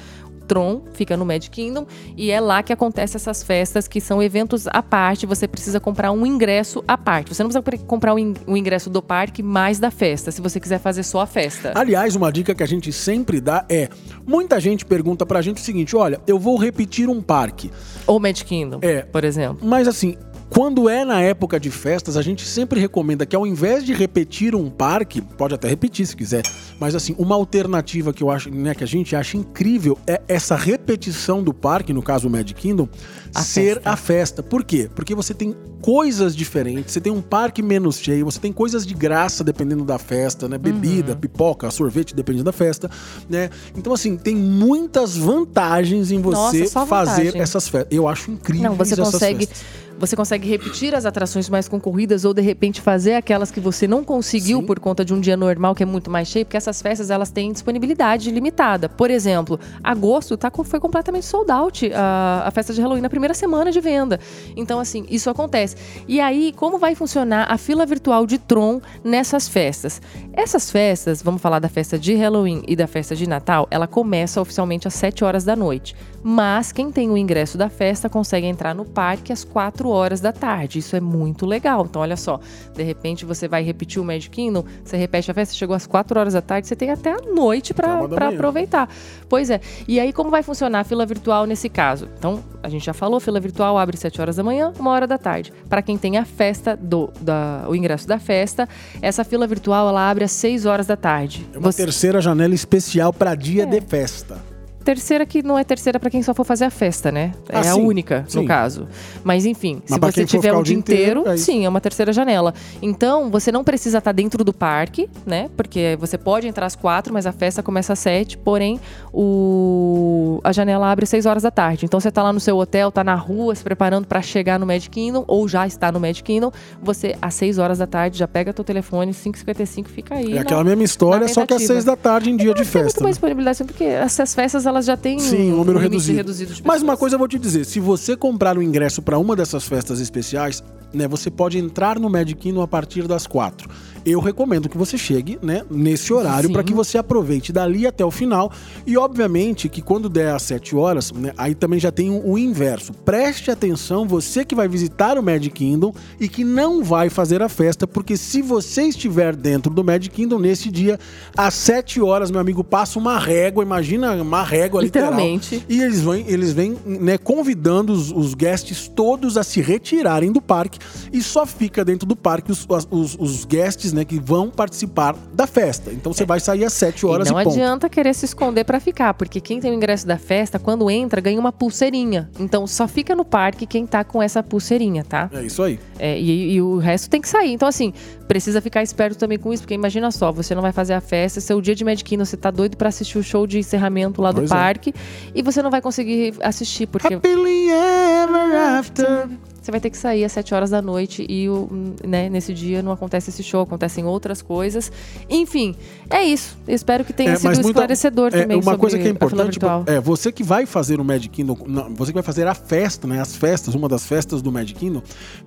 Tron, 0.47 0.81
fica 0.93 1.15
no 1.15 1.25
Magic 1.25 1.49
Kingdom, 1.49 1.85
e 2.17 2.31
é 2.31 2.39
lá 2.39 2.61
que 2.63 2.73
acontecem 2.73 3.15
essas 3.17 3.43
festas, 3.43 3.87
que 3.87 4.01
são 4.01 4.21
eventos 4.21 4.67
à 4.67 4.81
parte, 4.81 5.25
você 5.25 5.47
precisa 5.47 5.79
comprar 5.79 6.11
um 6.11 6.25
ingresso 6.25 6.83
à 6.87 6.97
parte. 6.97 7.33
Você 7.33 7.43
não 7.43 7.49
precisa 7.49 7.85
comprar 7.85 8.13
o 8.13 8.17
um 8.47 8.57
ingresso 8.57 8.89
do 8.89 9.01
parque 9.01 9.41
mais 9.43 9.79
da 9.79 9.91
festa, 9.91 10.31
se 10.31 10.41
você 10.41 10.59
quiser 10.59 10.79
fazer 10.79 11.03
só 11.03 11.21
a 11.21 11.27
festa. 11.27 11.71
Aliás, 11.75 12.15
uma 12.15 12.31
dica 12.31 12.53
que 12.53 12.63
a 12.63 12.67
gente 12.67 12.91
sempre 12.91 13.39
dá 13.39 13.65
é, 13.69 13.89
muita 14.25 14.59
gente 14.59 14.85
pergunta 14.85 15.25
pra 15.25 15.41
gente 15.41 15.57
o 15.57 15.61
seguinte, 15.61 15.95
olha, 15.95 16.19
eu 16.27 16.37
vou 16.37 16.57
repetir 16.57 17.09
um 17.09 17.21
parque. 17.21 17.71
Ou 18.07 18.19
Magic 18.19 18.45
Kingdom, 18.45 18.79
é, 18.81 19.01
por 19.03 19.23
exemplo. 19.23 19.65
Mas 19.67 19.87
assim, 19.87 20.17
quando 20.51 20.89
é 20.89 21.05
na 21.05 21.21
época 21.21 21.57
de 21.57 21.71
festas, 21.71 22.17
a 22.17 22.21
gente 22.21 22.45
sempre 22.45 22.77
recomenda 22.77 23.25
que 23.25 23.33
ao 23.33 23.47
invés 23.47 23.85
de 23.85 23.93
repetir 23.93 24.53
um 24.53 24.69
parque, 24.69 25.21
pode 25.21 25.55
até 25.55 25.69
repetir 25.69 26.05
se 26.05 26.13
quiser, 26.13 26.43
mas 26.77 26.93
assim, 26.93 27.15
uma 27.17 27.35
alternativa 27.35 28.11
que 28.11 28.21
eu 28.21 28.29
acho, 28.29 28.51
né, 28.51 28.75
que 28.75 28.83
a 28.83 28.87
gente 28.87 29.15
acha 29.15 29.37
incrível 29.37 29.97
é 30.05 30.21
essa 30.27 30.57
repetição 30.57 31.41
do 31.41 31.53
parque, 31.53 31.93
no 31.93 32.03
caso 32.03 32.27
o 32.27 32.29
Magic 32.29 32.53
Kingdom, 32.53 32.89
a 33.33 33.41
ser 33.41 33.75
festa. 33.75 33.89
a 33.89 33.95
festa. 33.95 34.43
Por 34.43 34.65
quê? 34.65 34.89
Porque 34.93 35.15
você 35.15 35.33
tem 35.33 35.55
coisas 35.81 36.35
diferentes, 36.35 36.91
você 36.91 36.99
tem 36.99 37.13
um 37.13 37.21
parque 37.21 37.63
menos 37.63 37.97
cheio, 37.97 38.25
você 38.25 38.39
tem 38.39 38.51
coisas 38.51 38.85
de 38.85 38.93
graça 38.93 39.45
dependendo 39.45 39.85
da 39.85 39.97
festa, 39.97 40.49
né? 40.49 40.57
Bebida, 40.57 41.13
uhum. 41.13 41.17
pipoca, 41.17 41.71
sorvete, 41.71 42.13
dependendo 42.13 42.43
da 42.43 42.51
festa, 42.51 42.91
né? 43.29 43.49
Então, 43.75 43.93
assim, 43.93 44.17
tem 44.17 44.35
muitas 44.35 45.15
vantagens 45.15 46.11
em 46.11 46.19
você 46.19 46.63
Nossa, 46.63 46.85
fazer 46.85 47.11
vantagem. 47.23 47.41
essas 47.41 47.69
festas. 47.69 47.87
Eu 47.89 48.05
acho 48.05 48.31
incrível. 48.31 48.69
Não, 48.69 48.75
você 48.75 48.97
consegue. 48.97 49.47
Festas 49.47 49.80
você 50.01 50.15
consegue 50.15 50.49
repetir 50.49 50.95
as 50.95 51.05
atrações 51.05 51.47
mais 51.47 51.67
concorridas 51.67 52.25
ou 52.25 52.33
de 52.33 52.41
repente 52.41 52.81
fazer 52.81 53.13
aquelas 53.13 53.51
que 53.51 53.59
você 53.59 53.87
não 53.87 54.03
conseguiu 54.03 54.59
Sim. 54.59 54.65
por 54.65 54.79
conta 54.79 55.05
de 55.05 55.13
um 55.13 55.21
dia 55.21 55.37
normal 55.37 55.75
que 55.75 55.83
é 55.83 55.85
muito 55.85 56.09
mais 56.09 56.27
cheio, 56.27 56.43
porque 56.43 56.57
essas 56.57 56.81
festas 56.81 57.11
elas 57.11 57.29
têm 57.29 57.51
disponibilidade 57.51 58.31
limitada. 58.31 58.89
Por 58.89 59.11
exemplo, 59.11 59.59
agosto 59.83 60.35
tá, 60.35 60.51
foi 60.63 60.79
completamente 60.79 61.27
sold 61.27 61.51
out 61.51 61.93
a, 61.93 62.43
a 62.47 62.51
festa 62.51 62.73
de 62.73 62.81
Halloween 62.81 63.01
na 63.01 63.11
primeira 63.11 63.35
semana 63.35 63.71
de 63.71 63.79
venda. 63.79 64.19
Então, 64.55 64.79
assim, 64.79 65.05
isso 65.07 65.29
acontece. 65.29 65.75
E 66.07 66.19
aí, 66.19 66.51
como 66.51 66.79
vai 66.79 66.95
funcionar 66.95 67.45
a 67.47 67.57
fila 67.59 67.85
virtual 67.85 68.25
de 68.25 68.39
Tron 68.39 68.81
nessas 69.03 69.47
festas? 69.47 70.01
Essas 70.33 70.71
festas, 70.71 71.21
vamos 71.21 71.43
falar 71.43 71.59
da 71.59 71.69
festa 71.69 71.99
de 71.99 72.15
Halloween 72.15 72.63
e 72.67 72.75
da 72.75 72.87
festa 72.87 73.15
de 73.15 73.29
Natal, 73.29 73.67
ela 73.69 73.85
começa 73.85 74.41
oficialmente 74.41 74.87
às 74.87 74.95
7 74.95 75.23
horas 75.23 75.43
da 75.43 75.55
noite. 75.55 75.95
Mas 76.23 76.71
quem 76.71 76.91
tem 76.91 77.09
o 77.11 77.17
ingresso 77.17 77.55
da 77.55 77.69
festa 77.69 78.09
consegue 78.09 78.47
entrar 78.47 78.73
no 78.73 78.85
parque 78.85 79.31
às 79.31 79.43
4 79.43 79.87
horas 79.87 79.90
da 80.21 80.31
tarde. 80.31 80.79
Isso 80.79 80.95
é 80.95 80.99
muito 80.99 81.45
legal. 81.45 81.85
Então, 81.89 82.01
olha 82.01 82.17
só, 82.17 82.39
de 82.73 82.83
repente 82.83 83.25
você 83.25 83.47
vai 83.47 83.63
repetir 83.63 84.01
o 84.01 84.05
Magic 84.05 84.29
Kingdom, 84.29 84.63
você 84.83 84.97
repete 84.97 85.29
a 85.29 85.33
festa, 85.33 85.53
chegou 85.53 85.75
às 85.75 85.85
4 85.85 86.19
horas 86.19 86.33
da 86.33 86.41
tarde, 86.41 86.67
você 86.67 86.75
tem 86.75 86.89
até 86.89 87.11
a 87.11 87.21
noite 87.21 87.73
para 87.73 88.27
aproveitar. 88.27 88.89
Pois 89.27 89.49
é. 89.49 89.59
E 89.87 89.99
aí, 89.99 90.13
como 90.13 90.29
vai 90.29 90.43
funcionar 90.43 90.81
a 90.81 90.83
fila 90.83 91.05
virtual 91.05 91.45
nesse 91.45 91.69
caso? 91.69 92.07
Então, 92.17 92.43
a 92.63 92.69
gente 92.69 92.85
já 92.85 92.93
falou, 92.93 93.19
fila 93.19 93.39
virtual 93.39 93.77
abre 93.77 93.97
7 93.97 94.21
horas 94.21 94.35
da 94.35 94.43
manhã, 94.43 94.73
1 94.79 94.87
hora 94.87 95.07
da 95.07 95.17
tarde. 95.17 95.53
Para 95.69 95.81
quem 95.81 95.97
tem 95.97 96.17
a 96.17 96.25
festa, 96.25 96.75
do, 96.75 97.11
da, 97.19 97.65
o 97.67 97.75
ingresso 97.75 98.07
da 98.07 98.19
festa, 98.19 98.67
essa 99.01 99.23
fila 99.23 99.47
virtual 99.47 99.89
ela 99.89 100.09
abre 100.09 100.23
às 100.23 100.31
6 100.31 100.65
horas 100.65 100.87
da 100.87 100.95
tarde. 100.95 101.47
É 101.53 101.57
uma 101.57 101.71
você... 101.71 101.83
terceira 101.83 102.21
janela 102.21 102.53
especial 102.53 103.11
para 103.13 103.35
dia 103.35 103.63
é. 103.63 103.65
de 103.65 103.81
festa. 103.81 104.50
Terceira 104.83 105.25
que 105.25 105.43
não 105.43 105.57
é 105.57 105.63
terceira 105.63 105.99
para 105.99 106.09
quem 106.09 106.23
só 106.23 106.33
for 106.33 106.43
fazer 106.43 106.65
a 106.65 106.69
festa, 106.69 107.11
né? 107.11 107.33
É 107.49 107.57
ah, 107.57 107.59
a 107.59 107.63
sim, 107.63 107.81
única, 107.81 108.25
sim. 108.27 108.39
no 108.39 108.47
caso. 108.47 108.87
Mas 109.23 109.45
enfim, 109.45 109.81
Mas 109.87 109.95
se 109.95 109.99
você 109.99 110.25
tiver 110.25 110.53
o 110.53 110.63
dia 110.63 110.75
inteiro, 110.75 111.21
inteiro 111.21 111.29
é 111.29 111.37
sim, 111.37 111.65
é 111.65 111.69
uma 111.69 111.79
terceira 111.81 112.11
janela. 112.11 112.53
Então, 112.81 113.29
você 113.29 113.51
não 113.51 113.63
precisa 113.63 113.99
estar 113.99 114.09
tá 114.09 114.11
dentro 114.11 114.43
do 114.43 114.53
parque, 114.53 115.09
né? 115.25 115.49
Porque 115.55 115.97
você 115.99 116.17
pode 116.17 116.47
entrar 116.47 116.65
às 116.65 116.75
quatro, 116.75 117.13
mas 117.13 117.25
a 117.25 117.31
festa 117.31 117.61
começa 117.61 117.93
às 117.93 117.99
sete. 117.99 118.37
Porém, 118.37 118.79
o... 119.13 120.39
a 120.43 120.51
janela 120.51 120.91
abre 120.91 121.03
às 121.03 121.09
seis 121.09 121.25
horas 121.25 121.43
da 121.43 121.51
tarde. 121.51 121.85
Então, 121.85 121.99
você 121.99 122.09
está 122.09 122.23
lá 122.23 122.33
no 122.33 122.39
seu 122.39 122.57
hotel, 122.57 122.89
está 122.89 123.03
na 123.03 123.15
rua, 123.15 123.53
se 123.53 123.63
preparando 123.63 124.07
para 124.07 124.21
chegar 124.21 124.59
no 124.59 124.65
Magic 124.65 124.89
Kingdom, 124.89 125.23
ou 125.27 125.47
já 125.47 125.67
está 125.67 125.91
no 125.91 125.99
Magic 125.99 126.23
Kingdom, 126.23 126.51
você, 126.81 127.15
às 127.21 127.33
seis 127.33 127.57
horas 127.57 127.77
da 127.77 127.87
tarde, 127.87 128.17
já 128.17 128.27
pega 128.27 128.53
teu 128.53 128.63
telefone, 128.63 129.11
5h55, 129.11 129.87
fica 129.87 130.15
aí. 130.15 130.31
É 130.31 130.35
na, 130.35 130.41
aquela 130.41 130.63
mesma 130.63 130.83
história, 130.83 131.27
só 131.27 131.45
que 131.45 131.53
às 131.53 131.63
seis 131.63 131.85
da 131.85 131.95
tarde 131.95 132.29
em 132.29 132.37
dia 132.37 132.53
de 132.53 132.63
festa. 132.63 132.73
Tem 132.73 132.83
muito 132.83 133.03
mais 133.03 133.15
disponibilidade, 133.15 133.63
porque 133.63 133.83
essas 133.83 134.33
festas 134.33 134.65
elas 134.71 134.85
já 134.85 134.97
têm 134.97 135.19
Sim, 135.19 135.51
um 135.51 135.57
número 135.57 135.77
reduzido. 135.77 136.17
reduzido 136.17 136.53
Mas 136.65 136.81
uma 136.81 136.97
coisa 136.97 137.15
eu 137.15 137.19
vou 137.19 137.27
te 137.27 137.37
dizer: 137.37 137.65
se 137.65 137.79
você 137.79 138.15
comprar 138.15 138.57
o 138.57 138.59
um 138.59 138.63
ingresso 138.63 139.01
para 139.01 139.17
uma 139.17 139.35
dessas 139.35 139.65
festas 139.65 139.99
especiais, 139.99 140.63
né, 140.93 141.07
você 141.07 141.29
pode 141.29 141.57
entrar 141.57 141.99
no 141.99 142.09
Magic 142.09 142.39
Kingdom 142.39 142.61
a 142.61 142.67
partir 142.67 143.07
das 143.07 143.27
4 143.27 143.69
eu 144.05 144.19
recomendo 144.19 144.67
que 144.67 144.77
você 144.77 144.97
chegue, 144.97 145.37
né, 145.41 145.63
nesse 145.69 146.11
horário 146.13 146.51
para 146.51 146.63
que 146.63 146.73
você 146.73 146.97
aproveite 146.97 147.51
dali 147.51 147.85
até 147.85 148.03
o 148.03 148.11
final. 148.11 148.51
E 148.85 148.97
obviamente 148.97 149.69
que 149.69 149.81
quando 149.81 150.09
der 150.09 150.33
às 150.33 150.43
7 150.43 150.75
horas, 150.75 151.11
né, 151.11 151.33
aí 151.37 151.53
também 151.53 151.79
já 151.79 151.91
tem 151.91 152.09
o, 152.09 152.31
o 152.31 152.37
inverso. 152.37 152.93
Preste 152.93 153.51
atenção, 153.51 154.07
você 154.07 154.43
que 154.43 154.55
vai 154.55 154.67
visitar 154.67 155.17
o 155.17 155.23
Magic 155.23 155.51
Kingdom 155.51 155.93
e 156.19 156.27
que 156.27 156.43
não 156.43 156.83
vai 156.83 157.09
fazer 157.09 157.41
a 157.41 157.49
festa, 157.49 157.85
porque 157.85 158.17
se 158.17 158.41
você 158.41 158.83
estiver 158.83 159.35
dentro 159.35 159.71
do 159.71 159.83
Magic 159.83 160.13
Kingdom 160.13 160.39
nesse 160.39 160.71
dia, 160.71 160.99
às 161.37 161.53
7 161.53 162.01
horas, 162.01 162.31
meu 162.31 162.39
amigo, 162.41 162.63
passa 162.63 162.97
uma 162.97 163.19
régua, 163.19 163.63
imagina 163.63 164.13
uma 164.13 164.43
régua 164.43 164.60
Literalmente. 164.69 165.55
literal. 165.55 165.77
E 165.77 165.83
eles 165.83 166.01
vêm, 166.01 166.25
eles 166.27 166.53
vêm 166.53 166.77
né, 166.85 167.17
convidando 167.17 167.93
os, 167.93 168.11
os 168.11 168.33
guests 168.33 168.87
todos 168.87 169.37
a 169.37 169.43
se 169.43 169.61
retirarem 169.61 170.31
do 170.31 170.41
parque 170.41 170.79
e 171.11 171.21
só 171.21 171.45
fica 171.45 171.83
dentro 171.83 172.07
do 172.07 172.15
parque 172.15 172.51
os, 172.51 172.67
os, 172.89 173.17
os 173.19 173.45
guests 173.45 173.93
né, 173.93 174.05
que 174.05 174.19
vão 174.19 174.49
participar 174.49 175.15
da 175.33 175.47
festa. 175.47 175.91
Então 175.91 176.13
você 176.13 176.23
é. 176.23 176.25
vai 176.25 176.39
sair 176.39 176.63
às 176.63 176.73
7 176.73 177.05
horas 177.05 177.29
e 177.29 177.31
não 177.31 177.41
e 177.41 177.45
adianta 177.45 177.89
querer 177.89 178.13
se 178.13 178.25
esconder 178.25 178.63
para 178.63 178.79
ficar, 178.79 179.13
porque 179.13 179.39
quem 179.39 179.59
tem 179.59 179.71
o 179.71 179.73
ingresso 179.73 180.05
da 180.05 180.17
festa, 180.17 180.59
quando 180.59 180.89
entra, 180.89 181.21
ganha 181.21 181.39
uma 181.39 181.51
pulseirinha. 181.51 182.29
Então 182.39 182.65
só 182.67 182.87
fica 182.87 183.15
no 183.15 183.25
parque 183.25 183.65
quem 183.65 183.85
tá 183.85 184.03
com 184.03 184.21
essa 184.21 184.43
pulseirinha, 184.43 185.03
tá? 185.03 185.29
É 185.33 185.43
isso 185.43 185.61
aí. 185.63 185.79
É, 185.97 186.19
e, 186.19 186.53
e, 186.53 186.61
o 186.61 186.77
resto 186.77 187.09
tem 187.09 187.21
que 187.21 187.27
sair. 187.27 187.51
Então, 187.53 187.67
assim, 187.67 187.93
precisa 188.27 188.61
ficar 188.61 188.81
esperto 188.81 189.17
também 189.17 189.37
com 189.37 189.53
isso, 189.53 189.63
porque 189.63 189.73
imagina 189.73 190.09
só, 190.11 190.31
você 190.31 190.55
não 190.55 190.61
vai 190.61 190.71
fazer 190.71 190.93
a 190.93 191.01
festa, 191.01 191.39
seu 191.39 191.61
dia 191.61 191.75
de 191.75 191.83
Magic 191.83 192.03
Kingdom, 192.03 192.25
você 192.25 192.37
tá 192.37 192.49
doido 192.49 192.77
para 192.77 192.89
assistir 192.89 193.17
o 193.17 193.23
show 193.23 193.45
de 193.45 193.59
encerramento 193.59 194.21
lá 194.21 194.31
do 194.31 194.41
pois. 194.41 194.50
Parque 194.55 194.93
e 195.33 195.41
você 195.41 195.61
não 195.61 195.69
vai 195.69 195.81
conseguir 195.81 196.33
assistir, 196.41 196.87
porque. 196.87 197.13
Happily 197.13 197.69
ever 197.69 198.55
after 198.77 199.29
você 199.61 199.71
vai 199.71 199.79
ter 199.79 199.89
que 199.89 199.97
sair 199.97 200.25
às 200.25 200.31
7 200.31 200.53
horas 200.55 200.69
da 200.71 200.81
noite 200.81 201.25
e 201.29 201.47
o, 201.47 201.69
né, 202.05 202.29
nesse 202.29 202.53
dia 202.53 202.81
não 202.81 202.91
acontece 202.91 203.29
esse 203.29 203.43
show, 203.43 203.61
acontecem 203.61 204.05
outras 204.05 204.41
coisas. 204.41 204.91
Enfim, 205.29 205.75
é 206.09 206.23
isso. 206.23 206.57
Eu 206.67 206.73
espero 206.73 207.05
que 207.05 207.13
tenha 207.13 207.31
é, 207.31 207.35
sido 207.35 207.53
muita, 207.53 207.67
esclarecedor 207.67 208.27
é, 208.33 208.41
também 208.41 208.59
uma 208.59 208.77
coisa 208.77 208.97
que 208.97 209.07
é 209.07 209.11
importante 209.11 209.59
é 209.85 209.99
você 209.99 210.31
que 210.31 210.43
vai 210.43 210.65
fazer 210.65 210.99
o 210.99 211.03
Magic 211.03 211.29
Kingdom, 211.29 211.57
não, 211.67 211.93
você 211.93 212.11
que 212.11 212.15
vai 212.15 212.23
fazer 212.23 212.47
a 212.47 212.55
festa, 212.55 213.07
né, 213.07 213.21
as 213.21 213.35
festas, 213.35 213.75
uma 213.75 213.87
das 213.87 214.05
festas 214.05 214.41
do 214.41 214.51
Magic 214.51 214.79
Kingdom, 214.79 215.01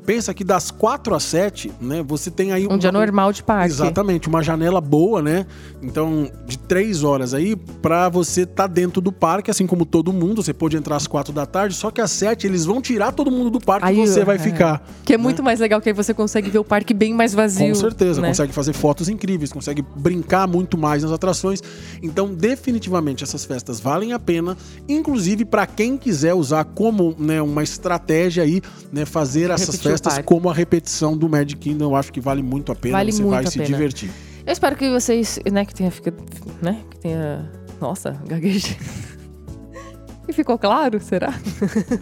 pensa 0.06 0.32
que 0.32 0.44
das 0.44 0.70
4 0.70 1.14
às 1.14 1.24
7, 1.24 1.72
né, 1.80 2.04
você 2.06 2.30
tem 2.30 2.52
aí 2.52 2.66
um 2.66 2.70
uma, 2.70 2.78
dia 2.78 2.92
normal 2.92 3.32
de 3.32 3.42
parque. 3.42 3.72
Exatamente, 3.72 4.28
uma 4.28 4.42
janela 4.42 4.80
boa, 4.80 5.20
né? 5.20 5.46
Então, 5.82 6.30
de 6.46 6.58
3 6.58 7.02
horas 7.02 7.34
aí 7.34 7.56
para 7.56 8.08
você 8.08 8.42
estar 8.42 8.54
tá 8.54 8.66
dentro 8.66 9.00
do 9.00 9.10
parque, 9.10 9.50
assim 9.50 9.66
como 9.66 9.84
todo 9.84 10.12
mundo, 10.12 10.42
você 10.42 10.52
pode 10.52 10.76
entrar 10.76 10.96
às 10.96 11.06
4 11.06 11.32
da 11.32 11.46
tarde, 11.46 11.74
só 11.74 11.90
que 11.90 12.00
às 12.00 12.10
7 12.12 12.46
eles 12.46 12.64
vão 12.64 12.80
tirar 12.80 13.12
todo 13.12 13.30
mundo 13.30 13.50
do 13.50 13.60
parque 13.60 13.86
aí, 13.86 14.03
você 14.06 14.24
vai 14.24 14.36
é. 14.36 14.38
ficar. 14.38 14.82
Que 15.04 15.14
é 15.14 15.16
né? 15.16 15.22
muito 15.22 15.42
mais 15.42 15.60
legal, 15.60 15.80
que 15.80 15.88
aí 15.88 15.92
você 15.92 16.14
consegue 16.14 16.50
ver 16.50 16.58
o 16.58 16.64
parque 16.64 16.94
bem 16.94 17.12
mais 17.12 17.34
vazio. 17.34 17.68
Com 17.68 17.74
certeza, 17.74 18.20
né? 18.20 18.28
consegue 18.28 18.52
fazer 18.52 18.72
fotos 18.72 19.08
incríveis, 19.08 19.52
consegue 19.52 19.84
brincar 19.96 20.46
muito 20.46 20.78
mais 20.78 21.02
nas 21.02 21.12
atrações. 21.12 21.60
Então, 22.02 22.34
definitivamente, 22.34 23.24
essas 23.24 23.44
festas 23.44 23.80
valem 23.80 24.12
a 24.12 24.18
pena, 24.18 24.56
inclusive 24.88 25.44
para 25.44 25.66
quem 25.66 25.96
quiser 25.96 26.34
usar 26.34 26.64
como 26.64 27.14
né, 27.18 27.40
uma 27.42 27.62
estratégia 27.62 28.42
aí, 28.42 28.60
né, 28.92 29.04
fazer 29.04 29.50
essas 29.50 29.74
Repetir 29.76 29.90
festas 29.90 30.18
como 30.24 30.48
a 30.48 30.54
repetição 30.54 31.16
do 31.16 31.28
Magic 31.28 31.56
Kingdom, 31.56 31.84
eu 31.86 31.96
acho 31.96 32.12
que 32.12 32.20
vale 32.20 32.42
muito 32.42 32.72
a 32.72 32.74
pena, 32.74 32.98
vale 32.98 33.12
você 33.12 33.22
vai 33.22 33.46
se 33.46 33.58
pena. 33.58 33.66
divertir. 33.66 34.10
Eu 34.46 34.52
espero 34.52 34.76
que 34.76 34.90
vocês, 34.90 35.38
né, 35.50 35.64
que 35.64 35.74
tenha 35.74 35.90
ficado, 35.90 36.16
né, 36.60 36.80
que 36.90 36.98
tenha, 36.98 37.50
nossa, 37.80 38.12
gaguejei. 38.26 38.76
E 40.26 40.32
ficou 40.32 40.58
claro, 40.58 41.00
será? 41.00 41.34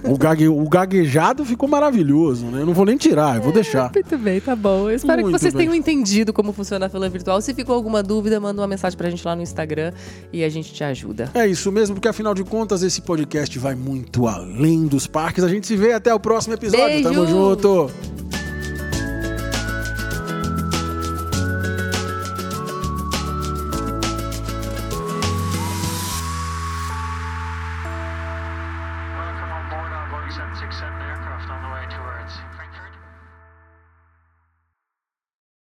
O, 0.04 0.16
gague, 0.16 0.48
o 0.48 0.68
gaguejado 0.68 1.44
ficou 1.44 1.68
maravilhoso, 1.68 2.46
né? 2.46 2.62
Eu 2.62 2.66
não 2.66 2.72
vou 2.72 2.84
nem 2.84 2.96
tirar, 2.96 3.36
eu 3.36 3.42
vou 3.42 3.52
deixar. 3.52 3.90
Muito 3.92 4.18
bem, 4.18 4.40
tá 4.40 4.54
bom. 4.54 4.88
Eu 4.88 4.96
espero 4.96 5.22
Muito 5.22 5.34
que 5.34 5.40
vocês 5.40 5.52
bem. 5.52 5.66
tenham 5.66 5.74
entendido 5.74 6.32
como 6.32 6.52
funciona 6.52 6.86
a 6.86 6.88
fila 6.88 7.08
virtual. 7.08 7.40
Se 7.40 7.52
ficou 7.52 7.74
alguma 7.74 8.02
dúvida, 8.02 8.38
manda 8.38 8.60
uma 8.60 8.68
mensagem 8.68 8.96
pra 8.96 9.10
gente 9.10 9.24
lá 9.26 9.34
no 9.34 9.42
Instagram 9.42 9.92
e 10.32 10.44
a 10.44 10.48
gente 10.48 10.72
te 10.72 10.84
ajuda. 10.84 11.30
É 11.34 11.46
isso 11.46 11.72
mesmo, 11.72 11.96
porque 11.96 12.08
afinal 12.08 12.34
de 12.34 12.44
contas, 12.44 12.82
esse 12.82 13.02
podcast 13.02 13.58
vai 13.58 13.74
muito 13.74 14.28
além 14.28 14.86
dos 14.86 15.06
parques. 15.06 15.42
A 15.42 15.48
gente 15.48 15.66
se 15.66 15.76
vê 15.76 15.92
até 15.92 16.14
o 16.14 16.20
próximo 16.20 16.54
episódio. 16.54 16.86
Beijo. 16.86 17.02
Tamo 17.02 17.26
junto! 17.26 18.41